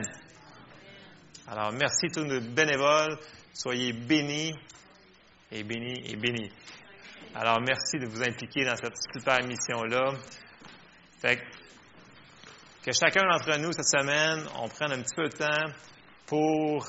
Alors, 1.48 1.72
merci 1.72 2.08
tous 2.12 2.24
nos 2.24 2.40
bénévoles. 2.40 3.18
Soyez 3.52 3.92
bénis 3.92 4.52
et 5.50 5.64
bénis 5.64 6.02
et 6.04 6.16
bénis. 6.16 6.50
Alors, 7.34 7.60
merci 7.60 7.98
de 7.98 8.06
vous 8.06 8.22
impliquer 8.22 8.64
dans 8.64 8.76
cette 8.76 8.96
super 9.12 9.44
mission-là. 9.46 10.12
Fait 11.20 11.36
que 11.36 11.57
chacun 12.86 13.22
d'entre 13.28 13.58
nous, 13.58 13.72
cette 13.72 13.88
semaine, 13.88 14.44
on 14.60 14.68
prenne 14.68 14.92
un 14.92 15.02
petit 15.02 15.14
peu 15.14 15.28
de 15.28 15.36
temps 15.36 15.72
pour 16.26 16.86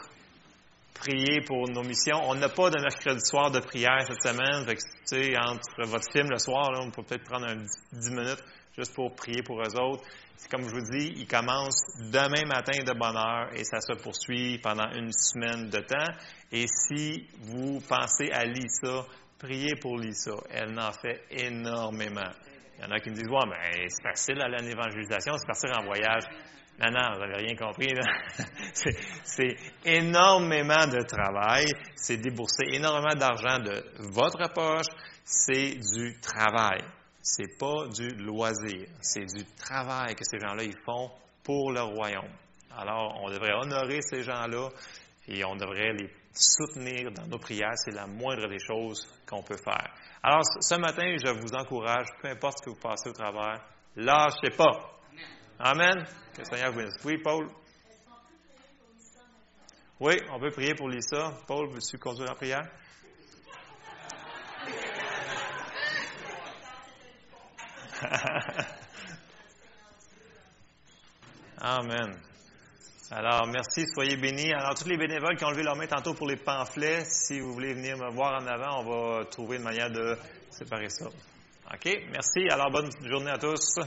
prier 0.93 1.41
pour 1.45 1.69
nos 1.69 1.84
missions. 1.84 2.19
On 2.23 2.36
n'a 2.36 2.49
pas 2.49 2.69
de 2.69 2.80
mercredi 2.80 3.21
soir 3.23 3.52
de 3.52 3.60
prière 3.60 4.06
cette 4.06 4.21
semaine. 4.21 4.65
Fait 4.65 4.75
que, 4.75 5.49
entre 5.49 5.89
votre 5.89 6.12
film 6.12 6.30
le 6.30 6.38
soir, 6.38 6.71
on 6.82 6.91
peut 6.91 7.04
peut-être 7.04 7.23
prendre 7.23 7.47
un 7.47 7.56
10 7.56 8.12
minutes 8.12 8.43
juste 8.78 8.93
pour 8.93 9.15
prier 9.15 9.41
pour 9.43 9.62
eux 9.62 9.80
autres. 9.80 10.04
Comme 10.49 10.63
je 10.63 10.73
vous 10.73 10.89
dis, 10.91 11.13
il 11.17 11.28
commence 11.28 11.84
demain 12.12 12.45
matin 12.45 12.84
de 12.84 12.97
bonne 12.97 13.17
heure 13.17 13.49
et 13.54 13.63
ça 13.65 13.82
se 13.82 13.93
poursuit 14.02 14.58
pendant 14.60 14.89
une 14.91 15.12
semaine 15.12 15.69
de 15.69 15.80
temps. 15.80 16.13
Et 16.52 16.65
si 16.67 17.28
vous 17.41 17.82
pensez 17.82 18.32
à 18.32 18.45
Lisa, 18.45 19.06
priez 19.38 19.75
pour 19.75 19.97
Lisa. 19.97 20.36
Elle 20.49 20.80
en 20.80 20.91
fait 20.93 21.23
énormément. 21.30 22.32
Il 22.80 22.86
y 22.86 22.88
en 22.88 22.92
a 22.92 23.00
qui 23.02 23.10
me 23.10 23.15
disent, 23.15 23.28
ouais, 23.28 23.46
mais 23.50 23.89
c'est 23.89 24.04
facile 24.04 24.42
à 24.42 24.48
l'évangélisation, 24.48 25.34
c'est 25.38 25.46
partir 25.46 25.78
en 25.78 25.86
voyage. 25.86 26.24
Non, 26.80 26.92
non, 26.92 27.13
vous 27.13 27.20
n'avez 27.20 27.46
rien 27.46 27.56
compris. 27.58 27.94
c'est 29.24 29.58
énormément 29.84 30.88
de 30.88 31.04
travail, 31.04 31.65
c'est 31.96 32.15
débourser 32.18 32.68
énormément 32.72 33.15
d'argent 33.15 33.60
de 33.60 33.84
votre 34.13 34.54
poche, 34.54 34.88
c'est 35.26 35.76
du 35.76 36.18
travail. 36.22 36.80
C'est 37.22 37.58
pas 37.60 37.88
du 37.94 38.08
loisir, 38.15 38.88
c'est 39.02 39.26
du 39.26 39.44
travail 39.58 40.15
que 40.15 40.24
ces 40.24 40.39
gens-là 40.39 40.63
ils 40.63 40.80
font 40.86 41.12
pour 41.44 41.74
le 41.74 41.82
royaume. 41.82 42.32
Alors, 42.78 43.20
on 43.22 43.30
devrait 43.30 43.54
honorer 43.62 44.00
ces 44.02 44.24
gens-là 44.24 44.70
et 45.28 45.44
on 45.44 45.58
devrait 45.58 45.92
les 45.94 46.10
soutenir 46.34 47.12
dans 47.12 47.28
nos 47.28 47.39
prières. 47.39 47.76
C'est 47.76 47.94
la 47.94 48.08
moindre 48.08 48.48
des 48.48 48.60
choses 48.60 49.06
qu'on 49.28 49.44
peut 49.44 49.58
faire. 49.58 49.94
Alors, 50.22 50.44
ce 50.44 50.76
matin, 50.76 51.15
je 51.18 51.32
vous 51.32 51.54
encourage, 51.54 52.08
peu 52.22 52.28
importe 52.30 52.60
ce 52.60 52.65
que 52.65 52.70
vous 52.72 52.80
passez 52.80 53.10
au 53.10 53.13
travers, 53.13 53.65
lâchez 53.96 54.52
pas. 54.56 55.00
Amen. 55.60 56.06
Que 56.34 56.39
le 56.39 56.46
Seigneur 56.46 56.72
vous 56.72 56.80
bénisse. 56.80 56.98
Oui, 57.04 57.18
Paul? 57.24 57.50
Oui, 60.00 60.15
on 60.32 60.39
peut 60.39 60.52
prier 60.52 60.76
pour 60.76 60.88
Lisa. 60.88 61.34
Paul, 61.46 61.70
veux-tu 61.70 61.98
conduire 61.98 62.32
en 62.32 62.36
prière? 62.36 62.70
Amen. 71.62 72.29
Alors, 73.12 73.48
merci, 73.48 73.88
soyez 73.88 74.17
bénis. 74.17 74.54
Alors, 74.54 74.76
tous 74.76 74.88
les 74.88 74.95
bénévoles 74.95 75.36
qui 75.36 75.43
ont 75.43 75.50
levé 75.50 75.63
leur 75.63 75.76
main 75.76 75.88
tantôt 75.88 76.13
pour 76.13 76.28
les 76.28 76.36
pamphlets, 76.36 77.06
si 77.06 77.39
vous 77.39 77.54
voulez 77.54 77.74
venir 77.74 77.98
me 77.98 78.12
voir 78.12 78.39
en 78.39 78.45
avant, 78.45 78.82
on 78.82 79.17
va 79.17 79.26
trouver 79.26 79.58
une 79.58 79.63
manière 79.63 79.89
de 79.89 80.15
séparer 80.52 80.89
ça. 80.89 81.08
OK? 81.08 81.89
Merci. 82.12 82.48
Alors, 82.52 82.69
bonne 82.69 82.91
journée 83.04 83.32
à 83.32 83.39
tous. 83.39 83.80